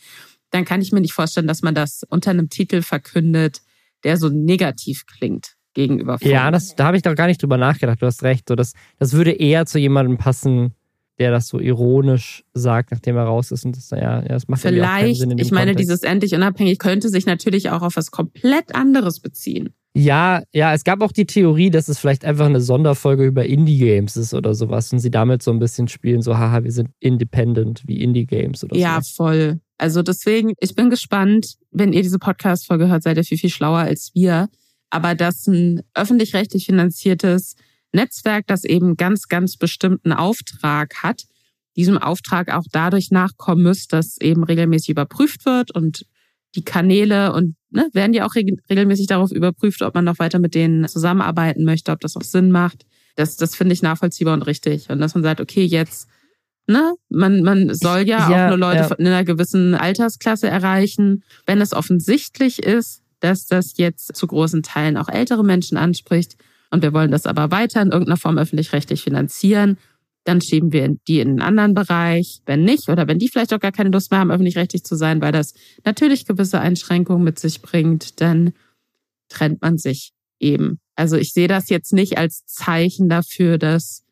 [0.50, 3.60] dann kann ich mir nicht vorstellen, dass man das unter einem Titel verkündet,
[4.04, 6.30] der so negativ klingt gegenüber Funk.
[6.30, 8.00] Ja, das, da habe ich doch gar nicht drüber nachgedacht.
[8.00, 8.48] Du hast recht.
[8.48, 10.72] So, das, das würde eher zu jemandem passen,
[11.18, 13.64] der das so ironisch sagt, nachdem er raus ist.
[13.64, 15.72] Und das, ja, ja, das macht irgendwie auch keinen Vielleicht, Sinn in dem ich meine,
[15.72, 15.90] Kontext.
[15.90, 19.70] dieses endlich unabhängig könnte sich natürlich auch auf was komplett anderes beziehen.
[19.96, 24.16] Ja, ja, es gab auch die Theorie, dass es vielleicht einfach eine Sonderfolge über Indie-Games
[24.16, 27.84] ist oder sowas und sie damit so ein bisschen spielen, so, haha, wir sind independent
[27.86, 29.14] wie Indie-Games oder Ja, so.
[29.14, 29.60] voll.
[29.78, 33.78] Also deswegen, ich bin gespannt, wenn ihr diese Podcast-Folge hört, seid ihr viel, viel schlauer
[33.78, 34.48] als wir.
[34.94, 37.56] Aber dass ein öffentlich-rechtlich finanziertes
[37.92, 41.24] Netzwerk, das eben ganz, ganz bestimmten Auftrag hat,
[41.74, 46.06] diesem Auftrag auch dadurch nachkommen muss, dass eben regelmäßig überprüft wird und
[46.54, 50.38] die Kanäle und ne, werden ja auch reg regelmäßig darauf überprüft, ob man noch weiter
[50.38, 52.86] mit denen zusammenarbeiten möchte, ob das auch Sinn macht.
[53.16, 54.90] Das, das finde ich nachvollziehbar und richtig.
[54.90, 56.06] Und dass man sagt, okay, jetzt,
[56.68, 58.86] ne, man, man soll ja, Ja, auch nur Leute ja.
[58.86, 61.24] von in einer gewissen Altersklasse erreichen.
[61.46, 66.36] Wenn es offensichtlich ist, dass das jetzt zu großen Teilen auch ältere Menschen anspricht
[66.70, 69.78] und wir wollen das aber weiter in irgendeiner Form öffentlich-rechtlich finanzieren,
[70.24, 72.40] dann schieben wir die in einen anderen Bereich.
[72.46, 75.20] Wenn nicht, oder wenn die vielleicht auch gar keine Lust mehr haben, öffentlich-rechtlich zu sein,
[75.20, 75.54] weil das
[75.84, 78.52] natürlich gewisse Einschränkungen mit sich bringt, dann
[79.28, 80.78] trennt man sich eben.
[80.96, 84.03] Also ich sehe das jetzt nicht als Zeichen dafür, dass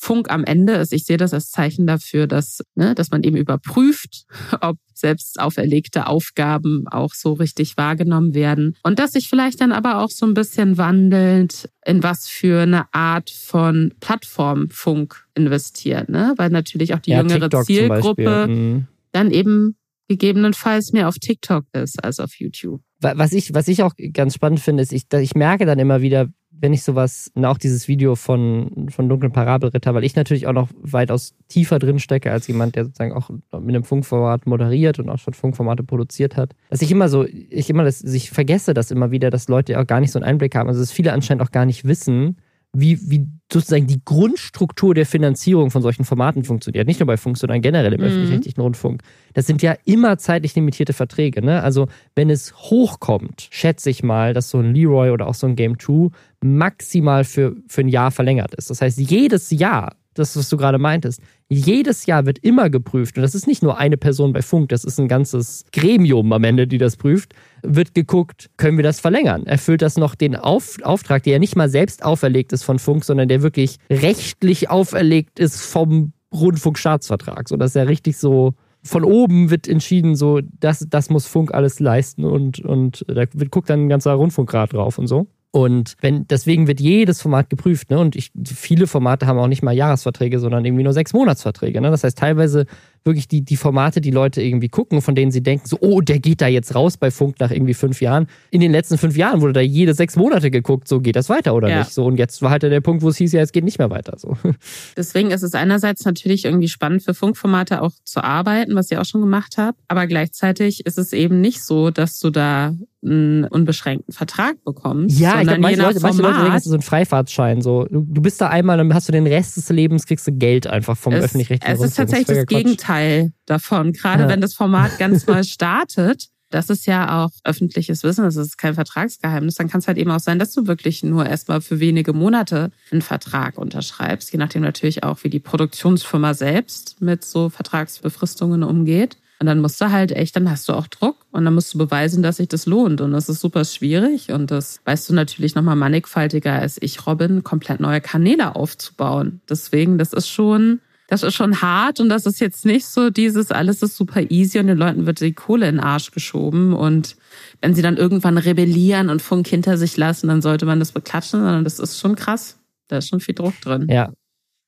[0.00, 0.92] Funk am Ende ist.
[0.92, 4.26] Ich sehe das als Zeichen dafür, dass, ne, dass man eben überprüft,
[4.60, 8.76] ob selbst auferlegte Aufgaben auch so richtig wahrgenommen werden.
[8.84, 12.86] Und dass sich vielleicht dann aber auch so ein bisschen wandelt, in was für eine
[12.94, 16.08] Art von Plattform Funk investiert.
[16.08, 16.32] Ne?
[16.36, 18.46] Weil natürlich auch die ja, jüngere TikTok Zielgruppe.
[18.48, 18.86] Mhm.
[19.12, 19.74] dann eben
[20.08, 22.80] gegebenenfalls mehr auf TikTok ist als auf YouTube.
[23.00, 26.00] Wa- Was ich, was ich auch ganz spannend finde, ist, ich, ich merke dann immer
[26.02, 26.28] wieder,
[26.60, 30.68] wenn ich sowas, auch dieses Video von, von Dunklen Parabelritter, weil ich natürlich auch noch
[30.80, 35.18] weitaus tiefer drin stecke als jemand, der sozusagen auch mit einem Funkformat moderiert und auch
[35.18, 39.10] schon Funkformate produziert hat, dass ich immer so, ich immer das, ich vergesse das immer
[39.10, 41.50] wieder, dass Leute auch gar nicht so einen Einblick haben, also dass viele anscheinend auch
[41.50, 42.36] gar nicht wissen,
[42.74, 46.86] wie, wie sozusagen die Grundstruktur der Finanzierung von solchen Formaten funktioniert.
[46.86, 48.06] Nicht nur bei Funk, sondern generell im Mhm.
[48.06, 49.02] öffentlich-rechtlichen Rundfunk.
[49.32, 51.42] Das sind ja immer zeitlich limitierte Verträge.
[51.42, 51.62] Ne?
[51.62, 55.56] Also wenn es hochkommt, schätze ich mal, dass so ein Leroy oder auch so ein
[55.56, 56.10] Game 2
[56.42, 58.68] maximal für, für ein Jahr verlängert ist.
[58.70, 63.16] Das heißt, jedes Jahr, das, was du gerade meintest, jedes Jahr wird immer geprüft.
[63.16, 66.44] Und das ist nicht nur eine Person bei Funk, das ist ein ganzes Gremium am
[66.44, 67.34] Ende, die das prüft.
[67.62, 69.46] Wird geguckt, können wir das verlängern?
[69.46, 73.04] Erfüllt das noch den Auf, Auftrag, der ja nicht mal selbst auferlegt ist von Funk,
[73.04, 77.48] sondern der wirklich rechtlich auferlegt ist vom Rundfunkstaatsvertrag.
[77.48, 81.80] So, dass er richtig so von oben wird entschieden, so, das, das muss Funk alles
[81.80, 85.26] leisten und, und da wird, guckt dann ein ganzer Rundfunkrat drauf und so.
[85.50, 87.98] Und wenn, deswegen wird jedes Format geprüft, ne?
[87.98, 91.80] Und ich, viele Formate haben auch nicht mal Jahresverträge, sondern irgendwie nur sechs Monatsverträge.
[91.80, 91.90] Ne?
[91.90, 92.66] Das heißt, teilweise
[93.04, 96.18] wirklich die, die Formate, die Leute irgendwie gucken, von denen sie denken, so, oh, der
[96.18, 98.26] geht da jetzt raus bei Funk nach irgendwie fünf Jahren.
[98.50, 101.54] In den letzten fünf Jahren wurde da jede sechs Monate geguckt, so geht das weiter
[101.54, 101.78] oder Ja.
[101.80, 101.92] nicht.
[101.92, 103.90] So, und jetzt war halt der Punkt, wo es hieß, ja, es geht nicht mehr
[103.90, 104.14] weiter.
[104.18, 104.36] So.
[104.96, 109.04] Deswegen ist es einerseits natürlich irgendwie spannend für Funkformate auch zu arbeiten, was ihr auch
[109.04, 109.78] schon gemacht habt.
[109.88, 115.20] Aber gleichzeitig ist es eben nicht so, dass du da einen unbeschränkten Vertrag bekommst.
[115.20, 117.62] Ja, ich glaube, manche Leute, manche Leute denken, ist so ein Freifahrtschein.
[117.62, 117.84] So.
[117.84, 120.66] Du, du bist da einmal, dann hast du den Rest des Lebens, kriegst du Geld
[120.66, 122.08] einfach vom es, öffentlich-rechtlichen es ist Rundfunk.
[122.08, 122.64] tatsächlich das Quatsch.
[122.64, 122.97] Gegenteil
[123.46, 123.92] davon.
[123.92, 124.28] Gerade Ja.
[124.28, 128.74] wenn das Format ganz neu startet, das ist ja auch öffentliches Wissen, das ist kein
[128.74, 132.14] Vertragsgeheimnis, dann kann es halt eben auch sein, dass du wirklich nur erstmal für wenige
[132.14, 138.62] Monate einen Vertrag unterschreibst, je nachdem natürlich auch, wie die Produktionsfirma selbst mit so Vertragsbefristungen
[138.62, 139.18] umgeht.
[139.40, 141.78] Und dann musst du halt echt, dann hast du auch Druck und dann musst du
[141.78, 143.00] beweisen, dass sich das lohnt.
[143.00, 144.32] Und das ist super schwierig.
[144.32, 149.40] Und das weißt du natürlich nochmal mannigfaltiger als ich, Robin, komplett neue Kanäle aufzubauen.
[149.48, 153.50] Deswegen, das ist schon, das ist schon hart und das ist jetzt nicht so dieses,
[153.50, 156.74] alles ist super easy und den Leuten wird die Kohle in den Arsch geschoben.
[156.74, 157.16] Und
[157.62, 161.40] wenn sie dann irgendwann rebellieren und Funk hinter sich lassen, dann sollte man das beklatschen,
[161.40, 162.58] sondern das ist schon krass.
[162.88, 163.86] Da ist schon viel Druck drin.
[163.90, 164.12] Ja.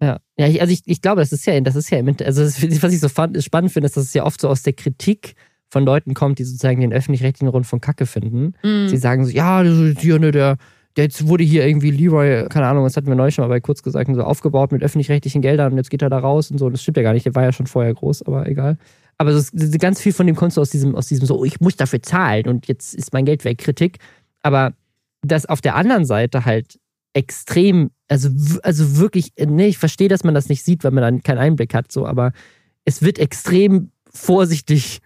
[0.01, 2.83] Ja, ja ich, also ich, ich glaube, das ist ja, das ist ja also das,
[2.83, 5.35] was ich so fun, spannend finde, ist, dass es ja oft so aus der Kritik
[5.69, 8.55] von Leuten kommt, die sozusagen den öffentlich-rechtlichen Rundfunk Kacke finden.
[8.63, 8.89] Mhm.
[8.89, 10.57] Sie sagen so, ja, das ist hier, der, der
[10.97, 13.83] jetzt wurde hier irgendwie Leroy, keine Ahnung, das hatten wir neulich schon mal bei kurz
[13.83, 16.69] gesagt, so aufgebaut mit öffentlich-rechtlichen Geldern und jetzt geht er da raus und so.
[16.69, 18.77] Das stimmt ja gar nicht, der war ja schon vorher groß, aber egal.
[19.19, 21.45] Aber das, das, ganz viel von dem kommst du aus diesem, aus diesem so, oh,
[21.45, 23.99] ich muss dafür zahlen und jetzt ist mein Geld weg, Kritik.
[24.43, 24.73] Aber
[25.23, 26.79] dass auf der anderen Seite halt
[27.13, 28.31] extrem, also,
[28.63, 31.75] also wirklich, nee, ich verstehe, dass man das nicht sieht, weil man dann keinen Einblick
[31.75, 32.33] hat, so, aber
[32.85, 35.01] es wird extrem vorsichtig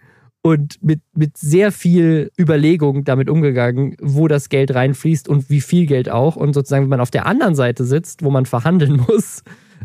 [0.45, 5.87] und mit, mit sehr viel Überlegung damit umgegangen, wo das Geld reinfließt und wie viel
[5.87, 6.35] Geld auch.
[6.35, 9.41] Und sozusagen, wenn man auf der anderen Seite sitzt, wo man verhandeln muss,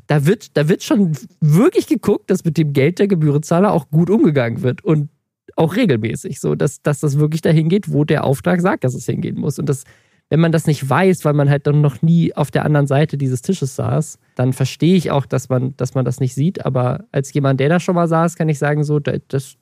[0.07, 4.11] da wird, da wird schon wirklich geguckt, dass mit dem Geld der Gebührenzahler auch gut
[4.11, 5.09] umgegangen wird und
[5.57, 9.07] auch regelmäßig, so dass, dass das wirklich dahin geht, wo der Auftrag sagt, dass es
[9.07, 9.59] hingehen muss.
[9.59, 9.85] Und das
[10.31, 13.19] wenn man das nicht weiß, weil man halt dann noch nie auf der anderen Seite
[13.19, 16.65] dieses Tisches saß, dann verstehe ich auch, dass man, dass man das nicht sieht.
[16.65, 19.57] Aber als jemand, der da schon mal saß, kann ich sagen, so, das,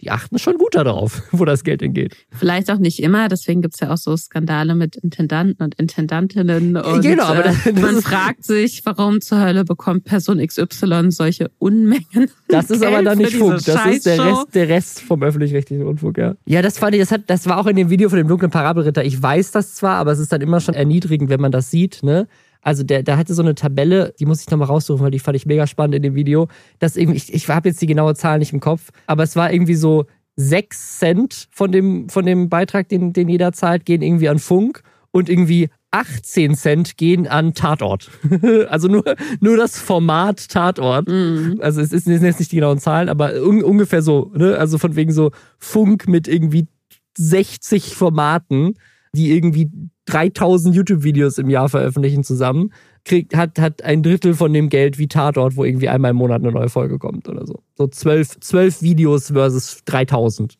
[0.00, 2.16] die achten schon gut darauf, wo das Geld hingeht.
[2.30, 6.76] Vielleicht auch nicht immer, deswegen gibt es ja auch so Skandale mit Intendanten und Intendantinnen.
[6.76, 11.50] Und, genau, aber das, äh, man fragt sich, warum zur Hölle bekommt Person XY solche
[11.58, 12.30] Unmengen.
[12.48, 15.84] Das ist Geld aber dann nicht Funk, das ist der Rest, der Rest vom öffentlich-rechtlichen
[15.84, 16.34] Rundfunk, ja.
[16.46, 18.50] Ja, das fand ich, das, hat, das war auch in dem Video von dem dunklen
[18.50, 19.04] Parabelritter.
[19.04, 22.02] Ich weiß das zwar, aber es ist dann immer schon erniedrigend, wenn man das sieht,
[22.02, 22.26] ne?
[22.62, 25.36] Also der, der hatte so eine Tabelle, die muss ich nochmal raussuchen, weil die fand
[25.36, 26.48] ich mega spannend in dem Video.
[26.78, 29.52] Das irgendwie, ich, ich habe jetzt die genaue Zahl nicht im Kopf, aber es war
[29.52, 30.06] irgendwie so
[30.36, 34.82] sechs Cent von dem, von dem Beitrag, den, den jeder zahlt, gehen irgendwie an Funk
[35.10, 38.10] und irgendwie 18 Cent gehen an Tatort.
[38.68, 39.02] also nur,
[39.40, 41.08] nur das Format Tatort.
[41.08, 41.58] Mhm.
[41.60, 44.30] Also es ist jetzt nicht die genauen Zahlen, aber un, ungefähr so.
[44.34, 44.56] Ne?
[44.56, 46.68] Also von wegen so Funk mit irgendwie
[47.18, 48.74] 60 Formaten,
[49.12, 49.70] die irgendwie
[50.10, 52.72] 3000 YouTube-Videos im Jahr veröffentlichen zusammen,
[53.04, 56.42] kriegt, hat, hat ein Drittel von dem Geld wie Tatort, wo irgendwie einmal im Monat
[56.42, 57.62] eine neue Folge kommt oder so.
[57.76, 60.58] So zwölf, zwölf Videos versus 3000.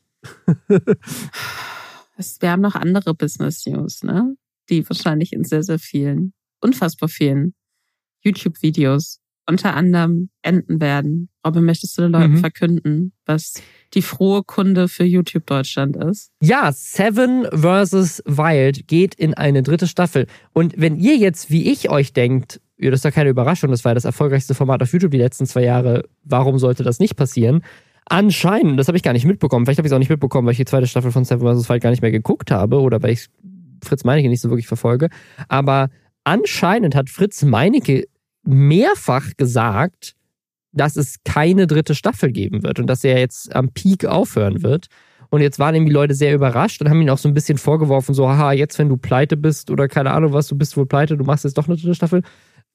[2.40, 4.36] Wir haben noch andere Business News, ne?
[4.68, 7.54] Die wahrscheinlich in sehr, sehr vielen, unfassbar vielen
[8.22, 9.19] YouTube-Videos
[9.50, 11.28] unter anderem enden werden.
[11.46, 12.38] Robin, möchtest du den Leuten mhm.
[12.38, 13.54] verkünden, was
[13.94, 16.30] die frohe Kunde für YouTube Deutschland ist?
[16.40, 18.22] Ja, Seven vs.
[18.26, 20.26] Wild geht in eine dritte Staffel.
[20.52, 23.84] Und wenn ihr jetzt, wie ich euch denkt, ja, das ist ja keine Überraschung, das
[23.84, 27.62] war das erfolgreichste Format auf YouTube die letzten zwei Jahre, warum sollte das nicht passieren?
[28.06, 30.52] Anscheinend, das habe ich gar nicht mitbekommen, vielleicht habe ich es auch nicht mitbekommen, weil
[30.52, 31.68] ich die zweite Staffel von Seven vs.
[31.68, 33.26] Wild gar nicht mehr geguckt habe oder weil ich
[33.82, 35.08] Fritz Meinecke nicht so wirklich verfolge,
[35.48, 35.90] aber
[36.24, 38.04] anscheinend hat Fritz Meinecke
[38.44, 40.14] mehrfach gesagt,
[40.72, 44.86] dass es keine dritte Staffel geben wird und dass er jetzt am Peak aufhören wird.
[45.30, 48.14] Und jetzt waren irgendwie Leute sehr überrascht und haben ihn auch so ein bisschen vorgeworfen,
[48.14, 51.16] so, haha, jetzt, wenn du pleite bist oder keine Ahnung was, du bist wohl pleite,
[51.16, 52.22] du machst jetzt doch eine dritte Staffel.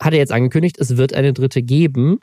[0.01, 2.20] Hat er jetzt angekündigt, es wird eine dritte geben.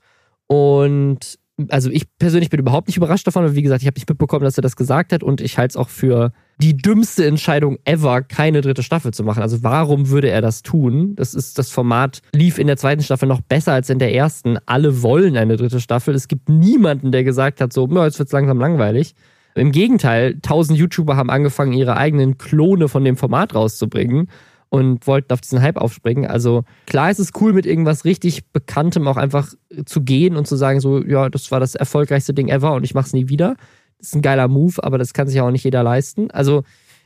[0.47, 1.39] Und
[1.69, 4.45] also ich persönlich bin überhaupt nicht überrascht davon, aber wie gesagt, ich habe nicht mitbekommen,
[4.45, 8.23] dass er das gesagt hat und ich halte es auch für die dümmste Entscheidung ever,
[8.23, 9.43] keine dritte Staffel zu machen.
[9.43, 11.15] Also warum würde er das tun?
[11.17, 14.59] Das ist das Format lief in der zweiten Staffel noch besser als in der ersten.
[14.67, 16.15] Alle wollen eine dritte Staffel.
[16.15, 19.15] Es gibt niemanden, der gesagt hat, so, jetzt wird's langsam langweilig.
[19.55, 24.29] Im Gegenteil, tausend YouTuber haben angefangen, ihre eigenen Klone von dem Format rauszubringen
[24.73, 26.25] und wollten auf diesen Hype aufspringen.
[26.25, 29.53] Also klar ist es cool, mit irgendwas richtig Bekanntem auch einfach
[29.85, 32.95] zu gehen und zu sagen, so, ja, das war das erfolgreichste Ding ever und ich
[32.95, 33.57] mach's nie wieder.
[33.99, 36.31] Das ist ein geiler Move, aber das kann sich auch nicht jeder leisten.
[36.31, 36.63] Also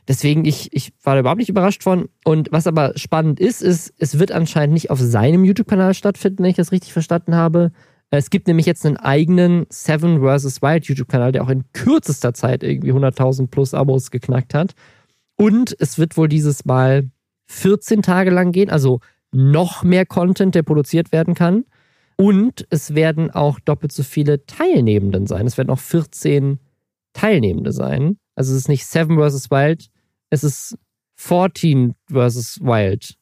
[0.07, 2.07] deswegen, ich, ich war da überhaupt nicht überrascht von.
[2.23, 6.51] Und was aber spannend ist, ist, es wird anscheinend nicht auf seinem YouTube-Kanal stattfinden, wenn
[6.51, 7.73] ich das richtig verstanden habe.
[8.11, 10.61] Es gibt nämlich jetzt einen eigenen Seven vs.
[10.61, 14.73] Wild YouTube-Kanal, der auch in kürzester Zeit irgendwie 100.000 plus Abos geknackt hat.
[15.35, 17.09] Und es wird wohl dieses Mal
[17.47, 18.99] 14 Tage lang gehen, also
[19.31, 21.65] noch mehr Content, der produziert werden kann.
[22.15, 25.45] Und es werden auch doppelt so viele Teilnehmenden sein.
[25.45, 26.59] Es werden auch 14
[27.13, 28.17] Teilnehmende sein.
[28.35, 29.51] Also es ist nicht Seven vs.
[29.51, 29.87] Wild,
[30.29, 30.77] es ist
[31.15, 32.59] 14 vs.
[32.61, 33.15] Wild.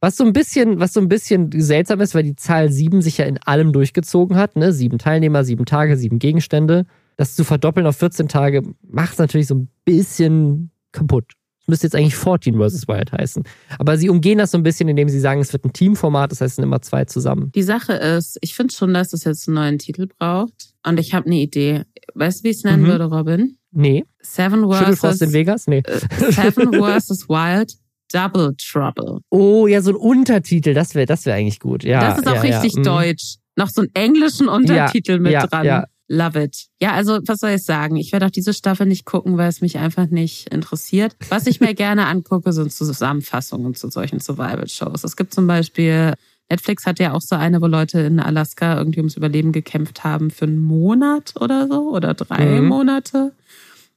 [0.00, 3.18] Was so ein bisschen, was so ein bisschen seltsam ist, weil die Zahl 7 sich
[3.18, 4.72] ja in allem durchgezogen hat, ne?
[4.72, 6.84] Sieben Teilnehmer, sieben Tage, sieben Gegenstände.
[7.16, 11.32] Das zu verdoppeln auf 14 Tage macht es natürlich so ein bisschen kaputt.
[11.66, 12.86] Müsste jetzt eigentlich 14 vs.
[12.88, 13.42] Wild heißen.
[13.78, 16.40] Aber sie umgehen das so ein bisschen, indem sie sagen, es wird ein Teamformat, das
[16.40, 17.50] heißt, es sind immer zwei zusammen.
[17.54, 20.74] Die Sache ist, ich finde schon, dass es jetzt einen neuen Titel braucht.
[20.86, 21.84] Und ich habe eine Idee.
[22.14, 22.88] Weißt du, wie ich es nennen mhm.
[22.88, 23.56] würde, Robin?
[23.70, 24.04] Nee.
[24.20, 25.20] Seven vs.
[25.22, 25.66] in Vegas?
[25.66, 25.82] Nee.
[25.84, 27.28] Äh, Seven vs.
[27.28, 27.74] Wild
[28.12, 29.20] Double Trouble.
[29.30, 31.82] Oh, ja, so ein Untertitel, das wäre das wär eigentlich gut.
[31.82, 32.80] Ja, das ist auch ja, richtig ja.
[32.80, 32.84] Mhm.
[32.84, 33.36] deutsch.
[33.56, 35.64] Noch so einen englischen Untertitel mit ja, dran.
[35.64, 35.84] Ja.
[36.08, 36.66] Love it.
[36.80, 37.96] Ja, also was soll ich sagen?
[37.96, 41.16] Ich werde auch diese Staffel nicht gucken, weil es mich einfach nicht interessiert.
[41.30, 45.04] Was ich mir gerne angucke, sind Zusammenfassungen zu solchen Survival-Shows.
[45.04, 46.12] Es gibt zum Beispiel,
[46.50, 50.30] Netflix hat ja auch so eine, wo Leute in Alaska irgendwie ums Überleben gekämpft haben
[50.30, 52.68] für einen Monat oder so oder drei mhm.
[52.68, 53.32] Monate.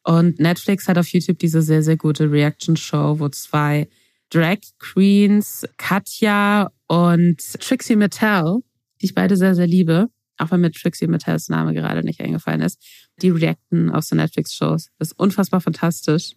[0.03, 3.89] Und Netflix hat auf YouTube diese sehr, sehr gute Reaction-Show, wo zwei
[4.29, 8.59] Drag Queens, Katja und Trixie Mattel,
[9.01, 12.61] die ich beide sehr, sehr liebe, auch wenn mir Trixie Mattels Name gerade nicht eingefallen
[12.61, 12.81] ist,
[13.21, 14.89] die reacten auf so Netflix-Shows.
[14.97, 16.33] Das ist unfassbar fantastisch.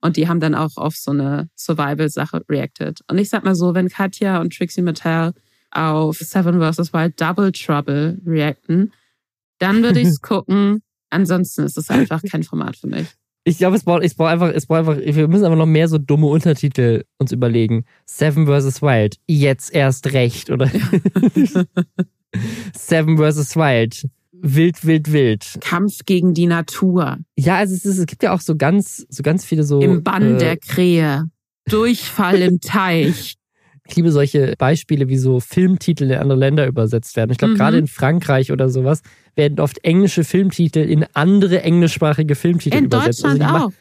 [0.00, 3.00] Und die haben dann auch auf so eine Survival-Sache reacted.
[3.08, 5.32] Und ich sag mal so, wenn Katja und Trixie Mattel
[5.70, 6.92] auf Seven vs.
[6.92, 8.92] Wild Double Trouble reacten,
[9.58, 10.82] dann würde ich es gucken.
[11.10, 13.06] Ansonsten ist es einfach kein Format für mich.
[13.44, 15.88] Ich glaube, es braucht, es braucht einfach, es braucht einfach, wir müssen einfach noch mehr
[15.88, 17.84] so dumme Untertitel uns überlegen.
[18.04, 18.82] Seven vs.
[18.82, 19.18] Wild.
[19.26, 20.70] Jetzt erst recht, oder?
[22.76, 23.56] Seven vs.
[23.56, 24.06] Wild.
[24.32, 25.58] Wild, wild, wild.
[25.60, 27.18] Kampf gegen die Natur.
[27.36, 29.80] Ja, also es, ist, es gibt ja auch so ganz, so ganz viele so.
[29.80, 31.30] Im Bann äh, der Krähe.
[31.66, 33.36] Durchfall im Teich.
[33.86, 37.30] Ich liebe solche Beispiele, wie so Filmtitel in andere Länder übersetzt werden.
[37.32, 37.58] Ich glaube, mhm.
[37.58, 39.02] gerade in Frankreich oder sowas
[39.34, 43.24] werden oft englische Filmtitel in andere englischsprachige Filmtitel in übersetzt.
[43.24, 43.72] In Deutschland also auch.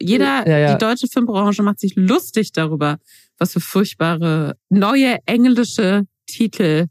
[0.00, 0.72] Jeder, ja, ja.
[0.74, 2.98] die deutsche Filmbranche macht sich lustig darüber,
[3.38, 6.86] was für furchtbare neue englische Titel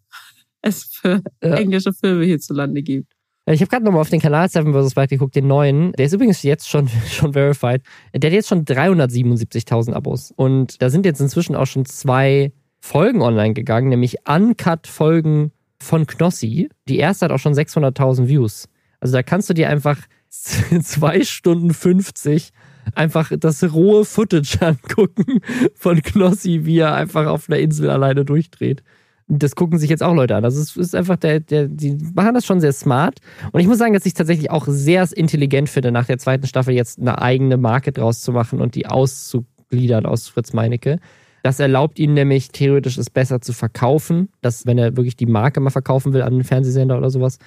[0.62, 1.56] es für ja.
[1.56, 3.14] englische Filme hierzulande gibt.
[3.50, 4.98] Ich habe gerade nochmal auf den Kanal Seven vs.
[4.98, 5.94] Wild geguckt, den neuen.
[5.94, 7.82] Der ist übrigens jetzt schon, schon verified.
[8.14, 10.34] Der hat jetzt schon 377.000 Abos.
[10.36, 15.52] Und da sind jetzt inzwischen auch schon zwei Folgen online gegangen, nämlich Uncut-Folgen
[15.82, 16.70] von Knossi.
[16.90, 18.68] Die erste hat auch schon 600.000 Views.
[19.00, 19.98] Also da kannst du dir einfach
[20.30, 22.52] zwei Stunden 50
[22.96, 25.40] einfach das rohe Footage angucken
[25.74, 28.84] von Knossi, wie er einfach auf einer Insel alleine durchdreht
[29.28, 30.46] das gucken sich jetzt auch Leute an.
[30.46, 33.20] Also es ist einfach, der, der, die machen das schon sehr smart.
[33.52, 36.74] Und ich muss sagen, dass ich tatsächlich auch sehr intelligent finde, nach der zweiten Staffel
[36.74, 41.00] jetzt eine eigene Marke draus zu machen und die auszugliedern aus Fritz Meinecke.
[41.44, 45.60] Das erlaubt ihm nämlich theoretisch es besser zu verkaufen, dass wenn er wirklich die Marke
[45.60, 47.38] mal verkaufen will an einen Fernsehsender oder sowas,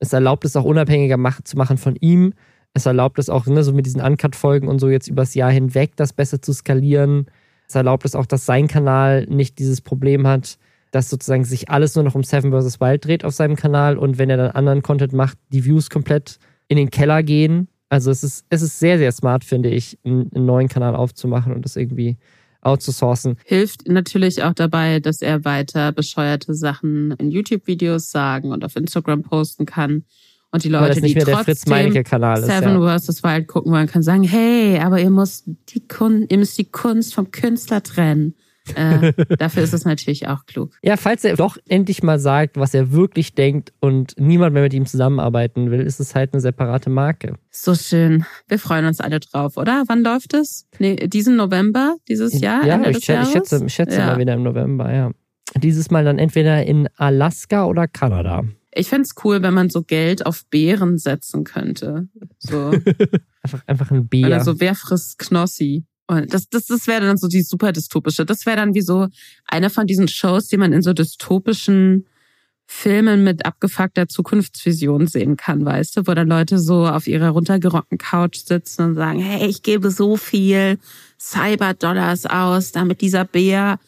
[0.00, 2.34] es erlaubt es auch unabhängiger mach, zu machen von ihm.
[2.74, 5.96] Es erlaubt es auch, ne, so mit diesen Uncut-Folgen und so jetzt übers Jahr hinweg
[5.96, 7.26] das besser zu skalieren.
[7.68, 10.58] Es erlaubt es auch, dass sein Kanal nicht dieses Problem hat,
[10.90, 12.80] dass sozusagen sich alles nur noch um Seven vs.
[12.80, 16.38] Wild dreht auf seinem Kanal und wenn er dann anderen Content macht, die Views komplett
[16.68, 17.68] in den Keller gehen.
[17.88, 21.52] Also es ist, es ist sehr, sehr smart, finde ich, einen, einen neuen Kanal aufzumachen
[21.52, 22.18] und das irgendwie
[22.60, 23.36] outzusourcen.
[23.44, 29.22] Hilft natürlich auch dabei, dass er weiter bescheuerte Sachen in YouTube-Videos sagen und auf Instagram
[29.22, 30.04] posten kann.
[30.50, 32.98] Und die Leute, die trotzdem Kanal Seven ja.
[32.98, 33.22] vs.
[33.22, 37.14] Wild gucken wollen, können sagen, hey, aber ihr müsst die Kun ihr müsst die Kunst
[37.14, 38.34] vom Künstler trennen.
[38.76, 40.72] Äh, dafür ist es natürlich auch klug.
[40.82, 44.74] Ja, falls er doch endlich mal sagt, was er wirklich denkt und niemand mehr mit
[44.74, 47.34] ihm zusammenarbeiten will, ist es halt eine separate Marke.
[47.50, 48.24] So schön.
[48.48, 49.84] Wir freuen uns alle drauf, oder?
[49.88, 50.66] Wann läuft es?
[50.78, 52.64] Nee, diesen November, dieses Jahr?
[52.64, 54.06] Ja, Ende ich, schätze, ich schätze, ich schätze ja.
[54.06, 55.10] mal wieder im November, ja.
[55.56, 58.44] Dieses Mal dann entweder in Alaska oder Kanada.
[58.70, 62.08] Ich fände es cool, wenn man so Geld auf Bären setzen könnte.
[62.38, 62.70] So.
[63.42, 64.34] einfach, einfach ein Bär.
[64.34, 65.84] Also wer frisst Knossi?
[66.08, 68.24] Und das, das, das wäre dann so die super dystopische.
[68.24, 69.08] Das wäre dann wie so
[69.44, 72.06] eine von diesen Shows, die man in so dystopischen
[72.70, 77.96] Filmen mit abgefuckter Zukunftsvision sehen kann, weißt du, wo dann Leute so auf ihrer runtergerockten
[77.96, 80.78] Couch sitzen und sagen, hey, ich gebe so viel
[81.18, 83.78] Cyberdollars aus, damit dieser Bär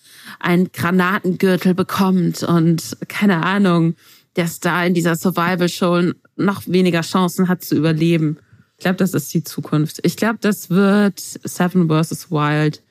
[0.40, 3.96] einen Granatengürtel bekommt und keine Ahnung,
[4.36, 8.38] der Star in dieser Survival-Show noch weniger Chancen hat zu überleben.
[8.80, 10.00] Ich glaube, das ist die Zukunft.
[10.04, 12.30] Ich glaube, das wird Seven vs.
[12.30, 12.82] Wild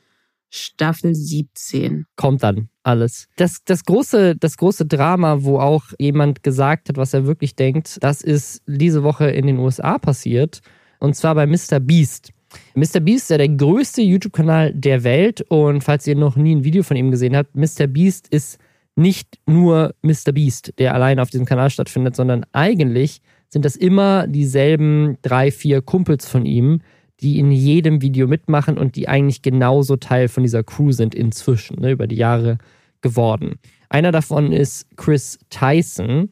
[0.52, 2.06] Staffel 17.
[2.16, 3.28] Kommt dann alles.
[3.38, 7.98] Das, das, große, das große Drama, wo auch jemand gesagt hat, was er wirklich denkt,
[8.02, 10.62] das ist diese Woche in den USA passiert.
[11.00, 11.80] Und zwar bei Mr.
[11.80, 12.34] Beast.
[12.76, 13.00] Mr.
[13.00, 15.42] Beast ist ja der größte YouTube-Kanal der Welt.
[15.50, 17.88] Und falls ihr noch nie ein Video von ihm gesehen habt, Mr.
[17.88, 18.60] Beast ist
[18.96, 20.34] nicht nur Mr.
[20.34, 25.82] Beast, der allein auf diesem Kanal stattfindet, sondern eigentlich sind das immer dieselben drei, vier
[25.82, 26.82] Kumpels von ihm,
[27.20, 31.82] die in jedem Video mitmachen und die eigentlich genauso Teil von dieser Crew sind inzwischen,
[31.82, 32.58] ne, über die Jahre
[33.02, 33.60] geworden.
[33.90, 36.30] Einer davon ist Chris Tyson.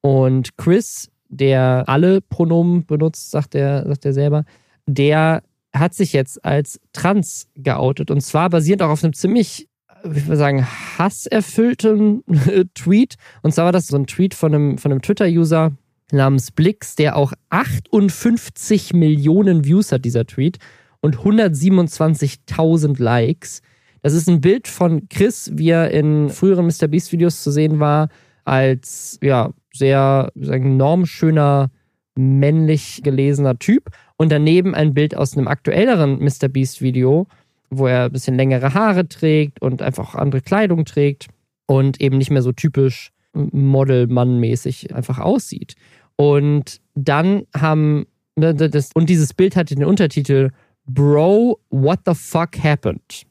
[0.00, 4.44] Und Chris, der alle Pronomen benutzt, sagt er, sagt er selber,
[4.86, 5.42] der
[5.72, 8.10] hat sich jetzt als trans geoutet.
[8.10, 9.68] Und zwar basierend auch auf einem ziemlich,
[10.04, 10.66] wie ich sagen,
[10.98, 12.24] hasserfüllten
[12.74, 13.16] Tweet.
[13.42, 15.72] Und zwar war das so ein Tweet von einem, von einem Twitter-User,
[16.12, 20.58] namens Blix, der auch 58 Millionen Views hat, dieser Tweet,
[21.00, 23.62] und 127.000 Likes.
[24.02, 26.88] Das ist ein Bild von Chris, wie er in früheren Mr.
[26.88, 28.08] Beast Videos zu sehen war,
[28.44, 31.70] als ja, sehr sagen, normschöner,
[32.14, 33.90] männlich gelesener Typ.
[34.16, 36.48] Und daneben ein Bild aus einem aktuelleren Mr.
[36.48, 37.26] Beast Video,
[37.70, 41.26] wo er ein bisschen längere Haare trägt und einfach auch andere Kleidung trägt
[41.66, 45.74] und eben nicht mehr so typisch Model-Mann-mäßig einfach aussieht.
[46.16, 50.50] Und dann haben, das, und dieses Bild hatte den Untertitel
[50.86, 53.22] Bro, what the fuck happened?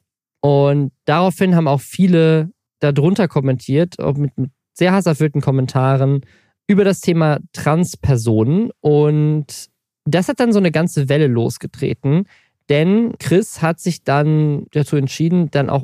[0.41, 6.21] Und daraufhin haben auch viele darunter kommentiert, auch mit, mit sehr hasserfüllten Kommentaren
[6.67, 8.71] über das Thema Transpersonen.
[8.81, 9.69] Und
[10.03, 12.27] das hat dann so eine ganze Welle losgetreten,
[12.69, 15.83] Denn Chris hat sich dann dazu entschieden, dann auch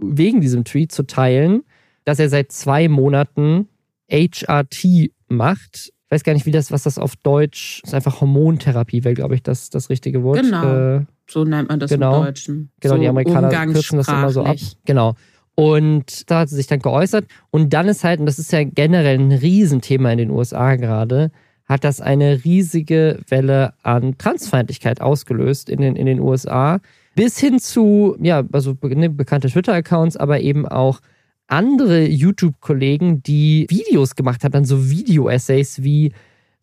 [0.00, 1.62] wegen diesem Tweet zu teilen,
[2.04, 3.68] dass er seit zwei Monaten
[4.10, 5.92] HRT macht.
[6.04, 7.94] Ich weiß gar nicht, wie das, was das auf Deutsch ist.
[7.94, 10.42] Einfach Hormontherapie, wäre, glaube ich, das, das richtige Wort.
[10.42, 10.96] Genau.
[10.96, 12.70] Äh, so nennt man das genau, im Deutschen.
[12.80, 14.56] Genau, so die Amerikaner kürzen das immer so ab.
[14.84, 15.14] Genau.
[15.54, 17.26] Und da hat sie sich dann geäußert.
[17.50, 21.30] Und dann ist halt, und das ist ja generell ein Riesenthema in den USA gerade,
[21.64, 26.80] hat das eine riesige Welle an Transfeindlichkeit ausgelöst in den, in den USA.
[27.14, 31.00] Bis hin zu, ja, also ne, bekannte Twitter-Accounts, aber eben auch
[31.52, 36.12] andere YouTube-Kollegen, die Videos gemacht haben, dann so Video-Essays wie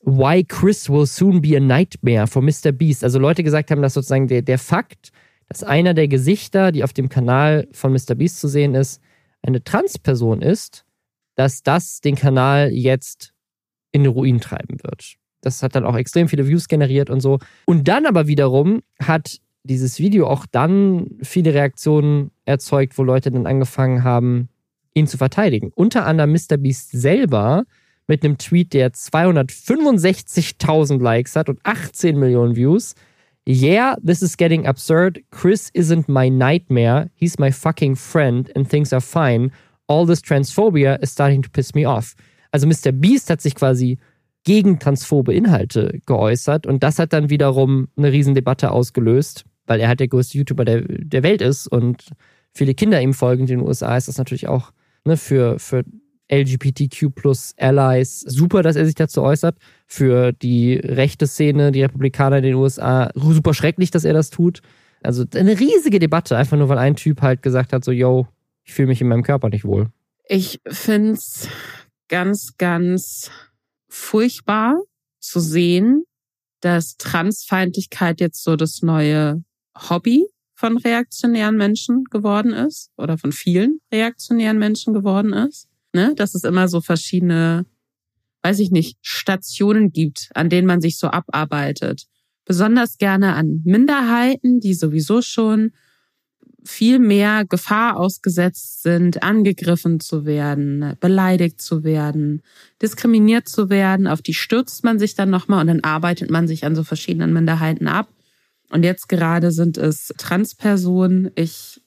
[0.01, 2.71] Why Chris will soon be a nightmare for Mr.
[2.71, 3.03] Beast.
[3.03, 5.11] Also Leute gesagt haben, dass sozusagen der, der Fakt,
[5.47, 8.15] dass einer der Gesichter, die auf dem Kanal von Mr.
[8.15, 9.01] Beast zu sehen ist,
[9.41, 10.85] eine Transperson ist,
[11.35, 13.33] dass das den Kanal jetzt
[13.91, 15.15] in den Ruin treiben wird.
[15.41, 17.39] Das hat dann auch extrem viele Views generiert und so.
[17.65, 23.45] Und dann aber wiederum hat dieses Video auch dann viele Reaktionen erzeugt, wo Leute dann
[23.45, 24.49] angefangen haben,
[24.93, 25.71] ihn zu verteidigen.
[25.75, 26.57] Unter anderem Mr.
[26.57, 27.63] Beast selber
[28.07, 32.95] mit einem Tweet, der 265.000 Likes hat und 18 Millionen Views.
[33.47, 35.21] Yeah, this is getting absurd.
[35.31, 37.09] Chris isn't my nightmare.
[37.15, 39.51] He's my fucking friend and things are fine.
[39.87, 42.15] All this transphobia is starting to piss me off.
[42.51, 42.91] Also Mr.
[42.91, 43.97] Beast hat sich quasi
[44.43, 49.99] gegen transphobe Inhalte geäußert und das hat dann wiederum eine Riesendebatte ausgelöst, weil er halt
[49.99, 52.09] der größte YouTuber der, der Welt ist und
[52.53, 53.41] viele Kinder ihm folgen.
[53.41, 54.71] In den USA ist das natürlich auch
[55.09, 55.83] ne, für, für
[56.31, 59.57] LGBTQ plus Allies super, dass er sich dazu äußert.
[59.87, 64.61] Für die rechte Szene, die Republikaner in den USA, super schrecklich, dass er das tut.
[65.01, 68.27] Also eine riesige Debatte, einfach nur weil ein Typ halt gesagt hat, so, yo,
[68.63, 69.89] ich fühle mich in meinem Körper nicht wohl.
[70.27, 71.47] Ich finde es
[72.09, 73.31] ganz, ganz
[73.87, 74.75] furchtbar
[75.19, 76.03] zu sehen,
[76.61, 79.43] dass Transfeindlichkeit jetzt so das neue
[79.75, 80.27] Hobby
[80.59, 85.69] von reaktionären Menschen geworden ist oder von vielen reaktionären Menschen geworden ist.
[85.93, 86.13] Ne?
[86.17, 87.65] Dass es immer so verschiedene,
[88.43, 92.07] weiß ich nicht, Stationen gibt, an denen man sich so abarbeitet.
[92.43, 95.71] Besonders gerne an Minderheiten, die sowieso schon
[96.65, 102.41] viel mehr Gefahr ausgesetzt sind, angegriffen zu werden, beleidigt zu werden,
[102.81, 104.07] diskriminiert zu werden.
[104.07, 107.31] Auf die stürzt man sich dann nochmal und dann arbeitet man sich an so verschiedenen
[107.31, 108.09] Minderheiten ab.
[108.69, 111.31] Und jetzt gerade sind es Transpersonen.
[111.35, 111.81] Ich,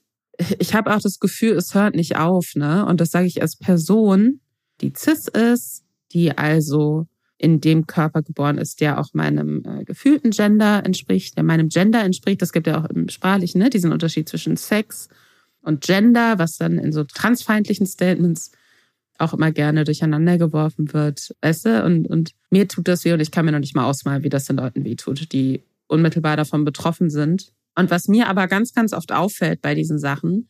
[0.59, 2.85] ich habe auch das Gefühl, es hört nicht auf, ne?
[2.87, 4.41] Und das sage ich als Person,
[4.81, 7.07] die cis ist, die also
[7.39, 12.03] in dem Körper geboren ist, der auch meinem äh, gefühlten Gender entspricht, der meinem Gender
[12.03, 12.41] entspricht.
[12.41, 15.09] Das gibt ja auch im Sprachlichen ne, diesen Unterschied zwischen Sex
[15.61, 18.53] und Gender, was dann in so transfeindlichen Statements
[19.19, 21.35] auch immer gerne durcheinander geworfen wird.
[21.41, 21.67] Weißt?
[21.67, 24.29] Und, und mir tut das weh und ich kann mir noch nicht mal ausmalen, wie
[24.29, 25.63] das den Leuten weh tut, die
[25.93, 27.53] unmittelbar davon betroffen sind.
[27.75, 30.49] Und was mir aber ganz, ganz oft auffällt bei diesen Sachen,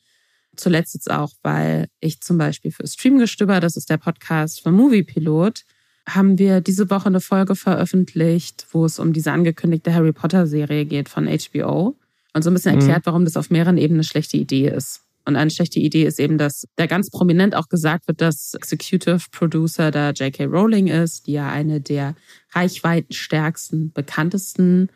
[0.57, 5.63] zuletzt jetzt auch, weil ich zum Beispiel für Streamgestöber, das ist der Podcast von Moviepilot,
[6.09, 10.85] haben wir diese Woche eine Folge veröffentlicht, wo es um diese angekündigte Harry Potter Serie
[10.85, 11.97] geht von HBO
[12.35, 12.81] und so ein bisschen mhm.
[12.81, 15.03] erklärt, warum das auf mehreren Ebenen eine schlechte Idee ist.
[15.25, 19.21] Und eine schlechte Idee ist eben, dass da ganz prominent auch gesagt wird, dass Executive
[19.31, 20.47] Producer da J.K.
[20.47, 22.17] Rowling ist, die ja eine der
[22.51, 24.89] reichweitenstärksten, bekanntesten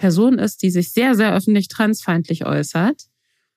[0.00, 3.04] Personen ist, die sich sehr, sehr öffentlich transfeindlich äußert.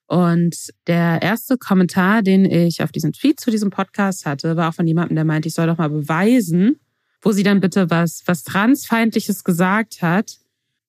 [0.08, 0.56] Und
[0.88, 4.86] der erste Kommentar, den ich auf diesen Tweet zu diesem Podcast hatte, war auch von
[4.86, 6.82] jemandem, der meinte, ich soll doch mal beweisen,
[7.22, 10.38] wo sie dann bitte was, was Transfeindliches gesagt hat,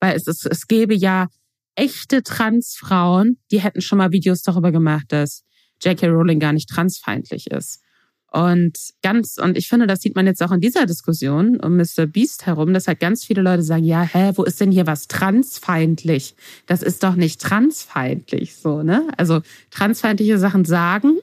[0.00, 1.28] weil es, es, es gäbe ja
[1.76, 5.44] echte Transfrauen, die hätten schon mal Videos darüber gemacht, dass
[5.82, 6.08] J.K.
[6.08, 7.80] Rowling gar nicht transfeindlich ist.
[8.34, 12.06] Und ganz, und ich finde, das sieht man jetzt auch in dieser Diskussion um Mr.
[12.06, 15.06] Beast herum, dass halt ganz viele Leute sagen, ja, hä, wo ist denn hier was
[15.06, 16.34] transfeindlich?
[16.66, 19.06] Das ist doch nicht transfeindlich, so, ne?
[19.18, 21.18] Also transfeindliche Sachen sagen,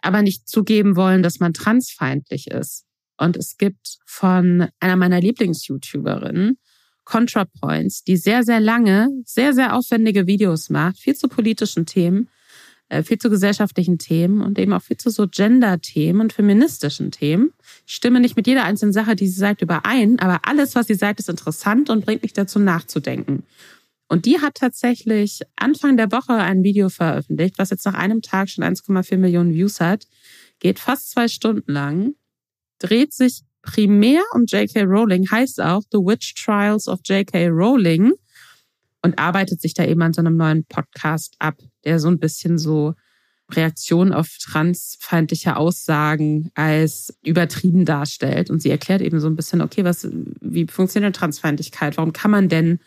[0.00, 2.84] aber nicht zugeben wollen, dass man transfeindlich ist.
[3.16, 6.56] Und es gibt von einer meiner Lieblings-YouTuberinnen,
[7.04, 12.28] ContraPoints, die sehr, sehr lange, sehr, sehr aufwendige Videos macht, viel zu politischen Themen,
[13.02, 17.52] viel zu gesellschaftlichen Themen und eben auch viel zu so Gender-Themen und feministischen Themen.
[17.86, 20.94] Ich stimme nicht mit jeder einzelnen Sache, die sie sagt, überein, aber alles, was sie
[20.94, 23.44] sagt, ist interessant und bringt mich dazu nachzudenken.
[24.08, 28.48] Und die hat tatsächlich Anfang der Woche ein Video veröffentlicht, was jetzt nach einem Tag
[28.48, 30.06] schon 1,4 Millionen Views hat,
[30.60, 32.14] geht fast zwei Stunden lang
[32.78, 34.84] dreht sich primär um J.K.
[34.84, 37.48] Rowling, heißt auch The Witch Trials of J.K.
[37.48, 38.12] Rowling
[39.02, 42.58] und arbeitet sich da eben an so einem neuen Podcast ab, der so ein bisschen
[42.58, 42.94] so
[43.50, 48.50] Reaktionen auf transfeindliche Aussagen als übertrieben darstellt.
[48.50, 50.06] Und sie erklärt eben so ein bisschen, okay, was,
[50.40, 51.96] wie funktioniert Transfeindlichkeit?
[51.96, 52.80] Warum kann man denn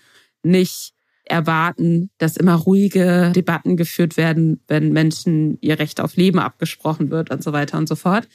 [0.43, 0.93] nicht
[1.25, 7.31] erwarten, dass immer ruhige Debatten geführt werden, wenn Menschen ihr Recht auf Leben abgesprochen wird
[7.31, 8.27] und so weiter und so fort.